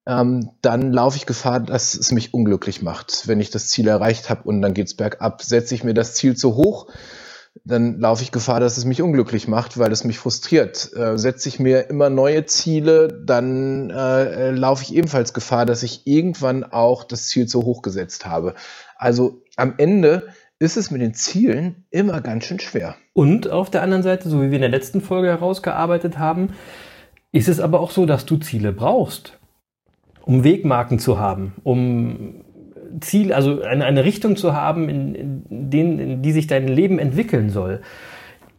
ähm, 0.06 0.50
dann 0.62 0.92
laufe 0.92 1.16
ich 1.16 1.26
Gefahr, 1.26 1.60
dass 1.60 1.94
es 1.94 2.10
mich 2.10 2.34
unglücklich 2.34 2.82
macht, 2.82 3.28
wenn 3.28 3.40
ich 3.40 3.50
das 3.50 3.68
Ziel 3.68 3.86
erreicht 3.86 4.30
habe 4.30 4.42
und 4.44 4.62
dann 4.62 4.74
geht's 4.74 4.94
bergab. 4.94 5.42
Setze 5.42 5.74
ich 5.74 5.84
mir 5.84 5.94
das 5.94 6.14
Ziel 6.14 6.36
zu 6.36 6.56
hoch, 6.56 6.88
dann 7.64 8.00
laufe 8.00 8.22
ich 8.22 8.32
Gefahr, 8.32 8.60
dass 8.60 8.76
es 8.76 8.84
mich 8.84 9.02
unglücklich 9.02 9.46
macht, 9.46 9.78
weil 9.78 9.92
es 9.92 10.04
mich 10.04 10.18
frustriert. 10.18 10.90
Äh, 10.96 11.16
setze 11.16 11.48
ich 11.48 11.60
mir 11.60 11.88
immer 11.90 12.10
neue 12.10 12.44
Ziele, 12.44 13.08
dann 13.24 13.90
äh, 13.90 14.50
laufe 14.50 14.82
ich 14.82 14.94
ebenfalls 14.94 15.32
Gefahr, 15.32 15.64
dass 15.66 15.82
ich 15.82 16.06
irgendwann 16.06 16.64
auch 16.64 17.04
das 17.04 17.28
Ziel 17.28 17.46
zu 17.46 17.62
hoch 17.62 17.82
gesetzt 17.82 18.26
habe. 18.26 18.54
Also 18.96 19.42
am 19.56 19.74
Ende 19.78 20.28
ist 20.58 20.76
es 20.76 20.90
mit 20.90 21.00
den 21.00 21.14
Zielen 21.14 21.86
immer 21.90 22.20
ganz 22.20 22.44
schön 22.44 22.60
schwer. 22.60 22.96
Und 23.12 23.50
auf 23.50 23.70
der 23.70 23.82
anderen 23.82 24.02
Seite, 24.02 24.28
so 24.28 24.42
wie 24.42 24.50
wir 24.50 24.56
in 24.56 24.62
der 24.62 24.70
letzten 24.70 25.00
Folge 25.00 25.28
herausgearbeitet 25.28 26.18
haben, 26.18 26.50
ist 27.30 27.48
es 27.48 27.60
aber 27.60 27.80
auch 27.80 27.90
so, 27.90 28.06
dass 28.06 28.26
du 28.26 28.36
Ziele 28.38 28.72
brauchst 28.72 29.38
um 30.24 30.44
Wegmarken 30.44 30.98
zu 30.98 31.18
haben, 31.18 31.54
um 31.64 32.44
Ziel, 33.00 33.32
also 33.32 33.62
eine, 33.62 33.84
eine 33.84 34.04
Richtung 34.04 34.36
zu 34.36 34.54
haben, 34.54 34.88
in, 34.88 35.14
in, 35.14 35.70
den, 35.70 35.98
in 35.98 36.22
die 36.22 36.32
sich 36.32 36.46
dein 36.46 36.68
Leben 36.68 36.98
entwickeln 36.98 37.50
soll. 37.50 37.80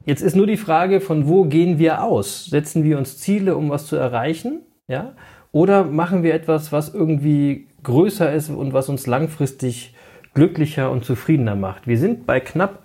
Jetzt 0.06 0.22
ist 0.22 0.36
nur 0.36 0.48
die 0.48 0.58
Frage, 0.58 1.00
von 1.00 1.28
wo 1.28 1.46
gehen 1.46 1.80
wir 1.80 2.04
aus? 2.04 2.46
Setzen 2.46 2.84
wir 2.84 2.98
uns 2.98 3.17
Ziele, 3.17 3.56
um 3.56 3.69
was 3.69 3.88
zu 3.88 3.96
erreichen? 3.96 4.62
Ja? 4.88 5.13
Oder 5.52 5.86
machen 5.86 6.24
wir 6.24 6.34
etwas, 6.34 6.72
was 6.72 6.93
irgendwie 6.93 7.67
größer 7.84 8.34
ist 8.34 8.50
und 8.50 8.74
was 8.74 8.89
uns 8.89 9.08
langfristig 9.08 9.93
glücklicher 10.34 10.91
und 10.91 11.06
zufriedener 11.06 11.56
macht? 11.56 11.88
Wir 11.88 11.98
sind 11.98 12.26
bei 12.26 12.39
knapp 12.39 12.84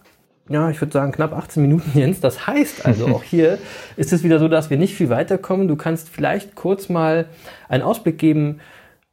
ja, 0.50 0.70
ich 0.70 0.80
würde 0.80 0.92
sagen 0.92 1.12
knapp 1.12 1.34
18 1.34 1.62
Minuten, 1.62 1.90
Jens. 1.98 2.20
Das 2.20 2.46
heißt 2.46 2.86
also, 2.86 3.06
auch 3.08 3.22
hier 3.22 3.58
ist 3.96 4.12
es 4.12 4.24
wieder 4.24 4.38
so, 4.38 4.48
dass 4.48 4.70
wir 4.70 4.76
nicht 4.76 4.94
viel 4.94 5.10
weiterkommen. 5.10 5.68
Du 5.68 5.76
kannst 5.76 6.08
vielleicht 6.08 6.54
kurz 6.54 6.88
mal 6.88 7.26
einen 7.68 7.82
Ausblick 7.82 8.18
geben, 8.18 8.60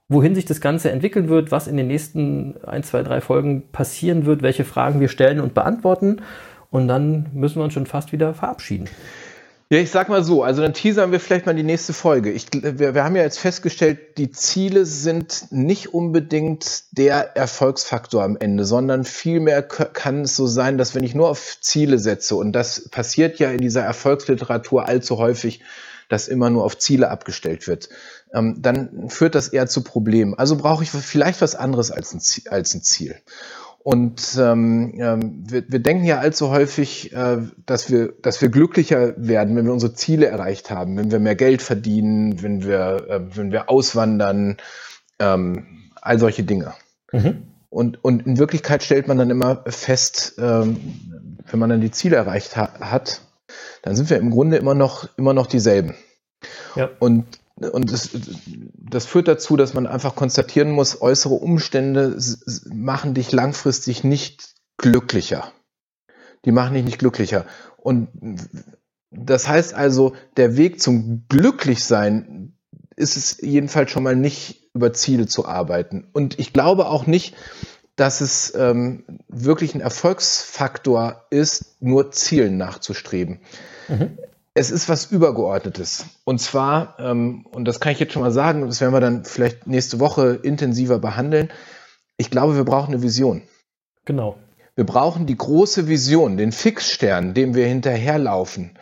wohin 0.07 0.35
sich 0.35 0.45
das 0.45 0.61
Ganze 0.61 0.91
entwickeln 0.91 1.29
wird, 1.29 1.51
was 1.51 1.67
in 1.67 1.77
den 1.77 1.87
nächsten 1.87 2.55
ein, 2.65 2.83
zwei, 2.83 3.01
drei 3.03 3.21
Folgen 3.21 3.63
passieren 3.71 4.25
wird, 4.25 4.41
welche 4.41 4.65
Fragen 4.65 4.99
wir 4.99 5.09
stellen 5.09 5.39
und 5.39 5.53
beantworten. 5.53 6.21
Und 6.69 6.87
dann 6.87 7.27
müssen 7.33 7.57
wir 7.57 7.63
uns 7.63 7.73
schon 7.73 7.85
fast 7.87 8.11
wieder 8.11 8.33
verabschieden. 8.33 8.89
Ja, 9.71 9.79
ich 9.79 9.89
sag 9.89 10.09
mal 10.09 10.23
so, 10.23 10.43
also 10.43 10.61
dann 10.61 10.75
teasern 10.75 11.11
wir 11.11 11.19
vielleicht 11.19 11.47
mal 11.47 11.55
die 11.55 11.63
nächste 11.63 11.91
Folge. 11.91 12.31
Ich, 12.31 12.45
wir, 12.53 12.93
wir 12.93 13.03
haben 13.03 13.15
ja 13.15 13.23
jetzt 13.23 13.39
festgestellt, 13.39 14.19
die 14.19 14.29
Ziele 14.29 14.85
sind 14.85 15.47
nicht 15.49 15.91
unbedingt 15.91 16.83
der 16.91 17.35
Erfolgsfaktor 17.35 18.21
am 18.21 18.37
Ende, 18.37 18.63
sondern 18.63 19.05
vielmehr 19.05 19.63
kann 19.63 20.21
es 20.21 20.35
so 20.35 20.45
sein, 20.45 20.77
dass 20.77 20.93
wenn 20.93 21.03
ich 21.03 21.15
nur 21.15 21.29
auf 21.29 21.57
Ziele 21.61 21.97
setze, 21.97 22.35
und 22.35 22.51
das 22.51 22.89
passiert 22.89 23.39
ja 23.39 23.49
in 23.49 23.59
dieser 23.61 23.81
Erfolgsliteratur 23.81 24.87
allzu 24.87 25.17
häufig, 25.17 25.61
dass 26.09 26.27
immer 26.27 26.49
nur 26.49 26.63
auf 26.63 26.77
Ziele 26.77 27.09
abgestellt 27.09 27.67
wird, 27.67 27.89
ähm, 28.33 28.61
dann 28.61 29.09
führt 29.09 29.35
das 29.35 29.47
eher 29.47 29.67
zu 29.67 29.83
Problemen. 29.83 30.33
Also 30.33 30.55
brauche 30.55 30.83
ich 30.83 30.91
vielleicht 30.91 31.41
was 31.41 31.55
anderes 31.55 31.91
als 31.91 32.13
ein 32.13 32.19
Ziel. 32.19 32.43
Als 32.49 32.73
ein 32.73 32.81
Ziel. 32.81 33.15
Und 33.85 34.35
ähm, 34.39 34.95
ähm, 34.97 35.43
wir, 35.47 35.63
wir 35.69 35.77
denken 35.77 36.05
ja 36.05 36.17
allzu 36.17 36.49
häufig, 36.49 37.13
äh, 37.13 37.37
dass, 37.67 37.91
wir, 37.91 38.13
dass 38.19 38.41
wir 38.41 38.49
glücklicher 38.49 39.13
werden, 39.15 39.55
wenn 39.55 39.65
wir 39.65 39.73
unsere 39.73 39.93
Ziele 39.93 40.25
erreicht 40.25 40.71
haben, 40.71 40.97
wenn 40.97 41.11
wir 41.11 41.19
mehr 41.19 41.35
Geld 41.35 41.61
verdienen, 41.61 42.41
wenn 42.41 42.63
wir, 42.63 43.05
äh, 43.07 43.37
wenn 43.37 43.51
wir 43.51 43.69
auswandern, 43.69 44.57
ähm, 45.19 45.91
all 46.01 46.17
solche 46.17 46.43
Dinge. 46.43 46.73
Mhm. 47.11 47.43
Und, 47.69 48.03
und 48.03 48.25
in 48.25 48.39
Wirklichkeit 48.39 48.81
stellt 48.81 49.07
man 49.07 49.19
dann 49.19 49.29
immer 49.29 49.63
fest, 49.67 50.33
ähm, 50.39 50.77
wenn 51.47 51.59
man 51.59 51.69
dann 51.69 51.81
die 51.81 51.91
Ziele 51.91 52.15
erreicht 52.15 52.57
ha 52.57 52.79
hat, 52.79 53.21
dann 53.81 53.95
sind 53.95 54.09
wir 54.09 54.17
im 54.17 54.31
Grunde 54.31 54.57
immer 54.57 54.75
noch, 54.75 55.07
immer 55.17 55.33
noch 55.33 55.47
dieselben. 55.47 55.95
Ja. 56.75 56.89
Und 56.99 57.39
und 57.57 57.91
das, 57.91 58.09
das 58.73 59.05
führt 59.05 59.29
dazu, 59.29 59.55
dass 59.55 59.73
man 59.73 59.87
einfach 59.87 60.15
konstatieren 60.15 60.71
muss, 60.71 61.01
äußere 61.01 61.35
Umstände 61.35 62.17
machen 62.69 63.13
dich 63.13 63.31
langfristig 63.31 64.03
nicht 64.03 64.55
glücklicher. 64.77 65.53
Die 66.43 66.51
machen 66.51 66.73
dich 66.73 66.83
nicht 66.83 66.99
glücklicher. 66.99 67.45
Und 67.77 68.09
das 69.09 69.47
heißt 69.47 69.73
also, 69.73 70.15
der 70.35 70.57
Weg 70.57 70.81
zum 70.81 71.25
Glücklichsein 71.29 72.57
ist 72.97 73.15
es 73.15 73.39
jedenfalls 73.41 73.89
schon 73.91 74.03
mal 74.03 74.15
nicht 74.15 74.69
über 74.73 74.91
Ziele 74.91 75.25
zu 75.25 75.45
arbeiten. 75.45 76.09
Und 76.11 76.39
ich 76.39 76.51
glaube 76.51 76.87
auch 76.87 77.07
nicht, 77.07 77.35
dass 77.95 78.21
es 78.21 78.53
ähm, 78.55 79.03
wirklich 79.27 79.73
ein 79.75 79.81
Erfolgsfaktor 79.81 81.25
ist, 81.29 81.81
nur 81.81 82.11
Zielen 82.11 82.57
nachzustreben. 82.57 83.39
Mhm. 83.87 84.17
Es 84.53 84.71
ist 84.71 84.87
was 84.87 85.11
Übergeordnetes. 85.11 86.05
Und 86.23 86.39
zwar, 86.39 86.95
ähm, 86.99 87.45
und 87.51 87.65
das 87.65 87.79
kann 87.79 87.91
ich 87.91 87.99
jetzt 87.99 88.13
schon 88.13 88.21
mal 88.21 88.31
sagen, 88.31 88.65
das 88.65 88.81
werden 88.81 88.93
wir 88.93 89.01
dann 89.01 89.25
vielleicht 89.25 89.67
nächste 89.67 89.99
Woche 89.99 90.39
intensiver 90.41 90.99
behandeln. 90.99 91.49
Ich 92.17 92.29
glaube, 92.29 92.55
wir 92.55 92.63
brauchen 92.63 92.93
eine 92.93 93.03
Vision. 93.03 93.41
Genau. 94.05 94.37
Wir 94.75 94.85
brauchen 94.85 95.25
die 95.25 95.37
große 95.37 95.87
Vision, 95.87 96.37
den 96.37 96.51
Fixstern, 96.51 97.33
dem 97.33 97.55
wir 97.55 97.65
hinterherlaufen. 97.65 98.77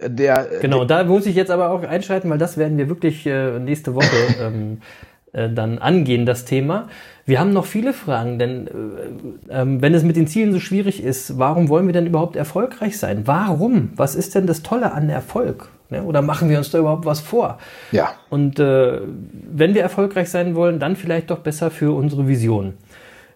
Der, 0.00 0.48
genau, 0.60 0.84
der, 0.84 0.98
da 0.98 1.04
muss 1.04 1.26
ich 1.26 1.34
jetzt 1.34 1.50
aber 1.50 1.70
auch 1.70 1.82
einschalten, 1.82 2.30
weil 2.30 2.38
das 2.38 2.56
werden 2.56 2.78
wir 2.78 2.88
wirklich 2.88 3.26
äh, 3.26 3.58
nächste 3.58 3.94
Woche 3.94 4.06
ähm, 4.40 4.80
äh, 5.38 5.52
dann 5.52 5.78
angehen, 5.78 6.26
das 6.26 6.44
Thema. 6.44 6.88
Wir 7.26 7.40
haben 7.40 7.52
noch 7.52 7.66
viele 7.66 7.92
Fragen, 7.92 8.38
denn 8.38 8.66
äh, 9.48 9.60
äh, 9.60 9.64
wenn 9.66 9.94
es 9.94 10.02
mit 10.02 10.16
den 10.16 10.26
Zielen 10.26 10.52
so 10.52 10.60
schwierig 10.60 11.02
ist, 11.02 11.38
warum 11.38 11.68
wollen 11.68 11.86
wir 11.86 11.92
denn 11.92 12.06
überhaupt 12.06 12.36
erfolgreich 12.36 12.98
sein? 12.98 13.26
Warum? 13.26 13.90
Was 13.96 14.14
ist 14.14 14.34
denn 14.34 14.46
das 14.46 14.62
Tolle 14.62 14.92
an 14.92 15.08
Erfolg? 15.10 15.68
Ne? 15.90 16.02
Oder 16.02 16.22
machen 16.22 16.48
wir 16.48 16.58
uns 16.58 16.70
da 16.70 16.78
überhaupt 16.78 17.04
was 17.04 17.20
vor? 17.20 17.58
Ja. 17.92 18.14
Und 18.30 18.58
äh, 18.58 19.00
wenn 19.50 19.74
wir 19.74 19.82
erfolgreich 19.82 20.30
sein 20.30 20.54
wollen, 20.54 20.78
dann 20.78 20.96
vielleicht 20.96 21.30
doch 21.30 21.40
besser 21.40 21.70
für 21.70 21.94
unsere 21.94 22.26
Vision. 22.26 22.74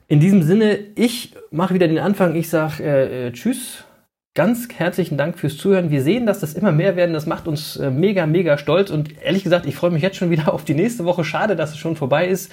In 0.09 0.21
diesem 0.21 0.43
Sinne, 0.43 0.79
ich 0.95 1.35
mache 1.51 1.75
wieder 1.75 1.89
den 1.89 1.99
Anfang. 1.99 2.35
Ich 2.35 2.49
sage 2.49 2.83
äh, 2.83 3.33
Tschüss. 3.33 3.85
Ganz 4.35 4.69
herzlichen 4.75 5.19
Dank 5.19 5.39
fürs 5.39 5.59
Zuhören. 5.59 5.91
Wir 5.91 6.03
sehen, 6.03 6.25
dass 6.25 6.41
das 6.41 6.55
immer 6.55 6.73
mehr 6.73 6.97
werden. 6.97 7.13
Das 7.13 7.27
macht 7.27 7.47
uns 7.47 7.77
äh, 7.77 7.91
mega, 7.91 8.25
mega 8.25 8.57
stolz. 8.57 8.91
Und 8.91 9.23
ehrlich 9.23 9.45
gesagt, 9.45 9.67
ich 9.67 9.77
freue 9.77 9.91
mich 9.91 10.03
jetzt 10.03 10.17
schon 10.17 10.31
wieder 10.31 10.55
auf 10.55 10.65
die 10.65 10.73
nächste 10.73 11.05
Woche. 11.05 11.23
Schade, 11.23 11.55
dass 11.55 11.73
es 11.73 11.77
schon 11.77 11.97
vorbei 11.97 12.27
ist. 12.29 12.51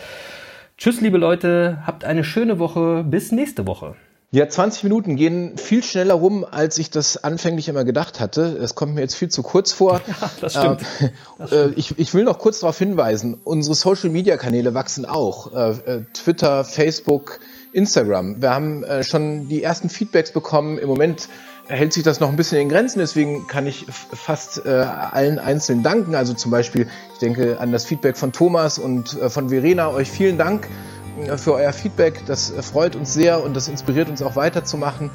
Tschüss, 0.77 0.99
liebe 0.99 1.17
Leute. 1.17 1.77
Habt 1.87 2.03
eine 2.03 2.25
schöne 2.25 2.59
Woche. 2.59 3.05
Bis 3.07 3.31
nächste 3.31 3.65
Woche. 3.65 3.95
Ja, 4.31 4.49
20 4.49 4.83
Minuten 4.83 5.15
gehen 5.15 5.57
viel 5.57 5.81
schneller 5.81 6.15
rum, 6.15 6.45
als 6.49 6.77
ich 6.79 6.91
das 6.91 7.23
anfänglich 7.23 7.69
immer 7.69 7.85
gedacht 7.85 8.19
hatte. 8.19 8.57
Das 8.59 8.75
kommt 8.75 8.93
mir 8.93 9.01
jetzt 9.01 9.15
viel 9.15 9.29
zu 9.29 9.41
kurz 9.41 9.71
vor. 9.71 10.01
Ja, 10.07 10.29
das 10.41 10.53
stimmt. 10.53 10.81
Äh, 10.81 11.09
das 11.37 11.49
stimmt. 11.49 11.77
ich, 11.77 11.97
ich, 11.97 12.13
will 12.13 12.25
noch 12.25 12.39
kurz 12.39 12.59
darauf 12.59 12.77
hinweisen, 12.77 13.37
unsere 13.45 13.73
Social-Media-Kanäle 13.73 14.73
wachsen 14.73 15.05
auch. 15.05 15.53
Äh, 15.53 15.69
äh, 15.69 16.01
Twitter, 16.13 16.65
Facebook, 16.65 17.39
Instagram. 17.71 18.41
Wir 18.41 18.51
haben 18.51 18.83
äh, 18.83 19.03
schon 19.03 19.47
die 19.47 19.63
ersten 19.63 19.89
Feedbacks 19.89 20.31
bekommen. 20.31 20.77
Im 20.77 20.89
Moment 20.89 21.29
hält 21.69 21.93
sich 21.93 22.03
das 22.03 22.19
noch 22.19 22.29
ein 22.29 22.35
bisschen 22.35 22.59
in 22.59 22.69
Grenzen, 22.69 22.99
deswegen 22.99 23.47
kann 23.47 23.67
ich 23.67 23.85
fast 23.87 24.65
äh, 24.65 24.69
allen 24.69 25.39
einzeln 25.39 25.83
danken. 25.83 26.15
Also 26.15 26.33
zum 26.33 26.51
Beispiel, 26.51 26.89
ich 27.13 27.19
denke 27.19 27.59
an 27.59 27.71
das 27.71 27.85
Feedback 27.85 28.17
von 28.17 28.31
Thomas 28.31 28.79
und 28.79 29.19
äh, 29.19 29.29
von 29.29 29.49
Verena. 29.49 29.89
Euch 29.89 30.09
vielen 30.09 30.37
Dank 30.37 30.67
für 31.37 31.53
euer 31.53 31.73
Feedback. 31.73 32.25
Das 32.25 32.51
freut 32.61 32.95
uns 32.95 33.13
sehr 33.13 33.43
und 33.43 33.55
das 33.55 33.67
inspiriert 33.67 34.09
uns 34.09 34.21
auch 34.21 34.35
weiterzumachen 34.35 35.11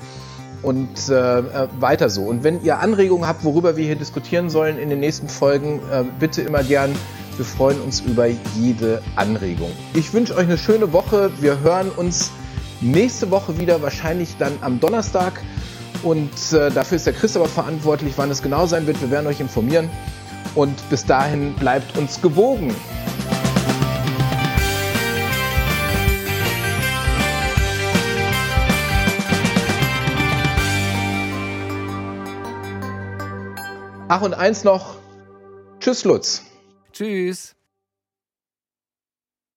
und 0.63 1.09
äh, 1.09 1.39
äh, 1.39 1.69
weiter 1.79 2.09
so. 2.09 2.23
Und 2.23 2.45
wenn 2.45 2.63
ihr 2.63 2.79
Anregungen 2.79 3.27
habt, 3.27 3.45
worüber 3.45 3.77
wir 3.77 3.85
hier 3.85 3.97
diskutieren 3.97 4.49
sollen 4.49 4.79
in 4.79 4.91
den 4.91 5.01
nächsten 5.01 5.29
Folgen, 5.29 5.81
äh, 5.91 6.05
bitte 6.19 6.43
immer 6.43 6.63
gern. 6.63 6.95
Wir 7.37 7.45
freuen 7.45 7.81
uns 7.81 8.01
über 8.01 8.27
jede 8.57 9.03
Anregung. 9.17 9.71
Ich 9.93 10.13
wünsche 10.15 10.35
euch 10.37 10.45
eine 10.45 10.57
schöne 10.57 10.93
Woche. 10.93 11.31
Wir 11.41 11.61
hören 11.61 11.91
uns 11.91 12.31
nächste 12.81 13.31
Woche 13.31 13.59
wieder, 13.59 13.83
wahrscheinlich 13.83 14.37
dann 14.39 14.53
am 14.61 14.79
Donnerstag. 14.79 15.43
Und 16.05 16.53
äh, 16.53 16.71
dafür 16.71 16.97
ist 16.97 17.07
der 17.07 17.15
Chris 17.15 17.35
aber 17.35 17.49
verantwortlich, 17.49 18.13
wann 18.17 18.31
es 18.31 18.43
genau 18.43 18.67
sein 18.67 18.87
wird. 18.87 19.01
Wir 19.01 19.11
werden 19.11 19.27
euch 19.27 19.41
informieren. 19.41 19.89
Und 20.55 20.89
bis 20.91 21.05
dahin 21.07 21.55
bleibt 21.55 21.97
uns 21.97 22.21
gewogen. 22.21 22.75
Ach, 34.07 34.21
und 34.21 34.35
eins 34.35 34.63
noch. 34.63 34.97
Tschüss, 35.81 36.05
Lutz. 36.05 36.43
Tschüss. 36.93 37.57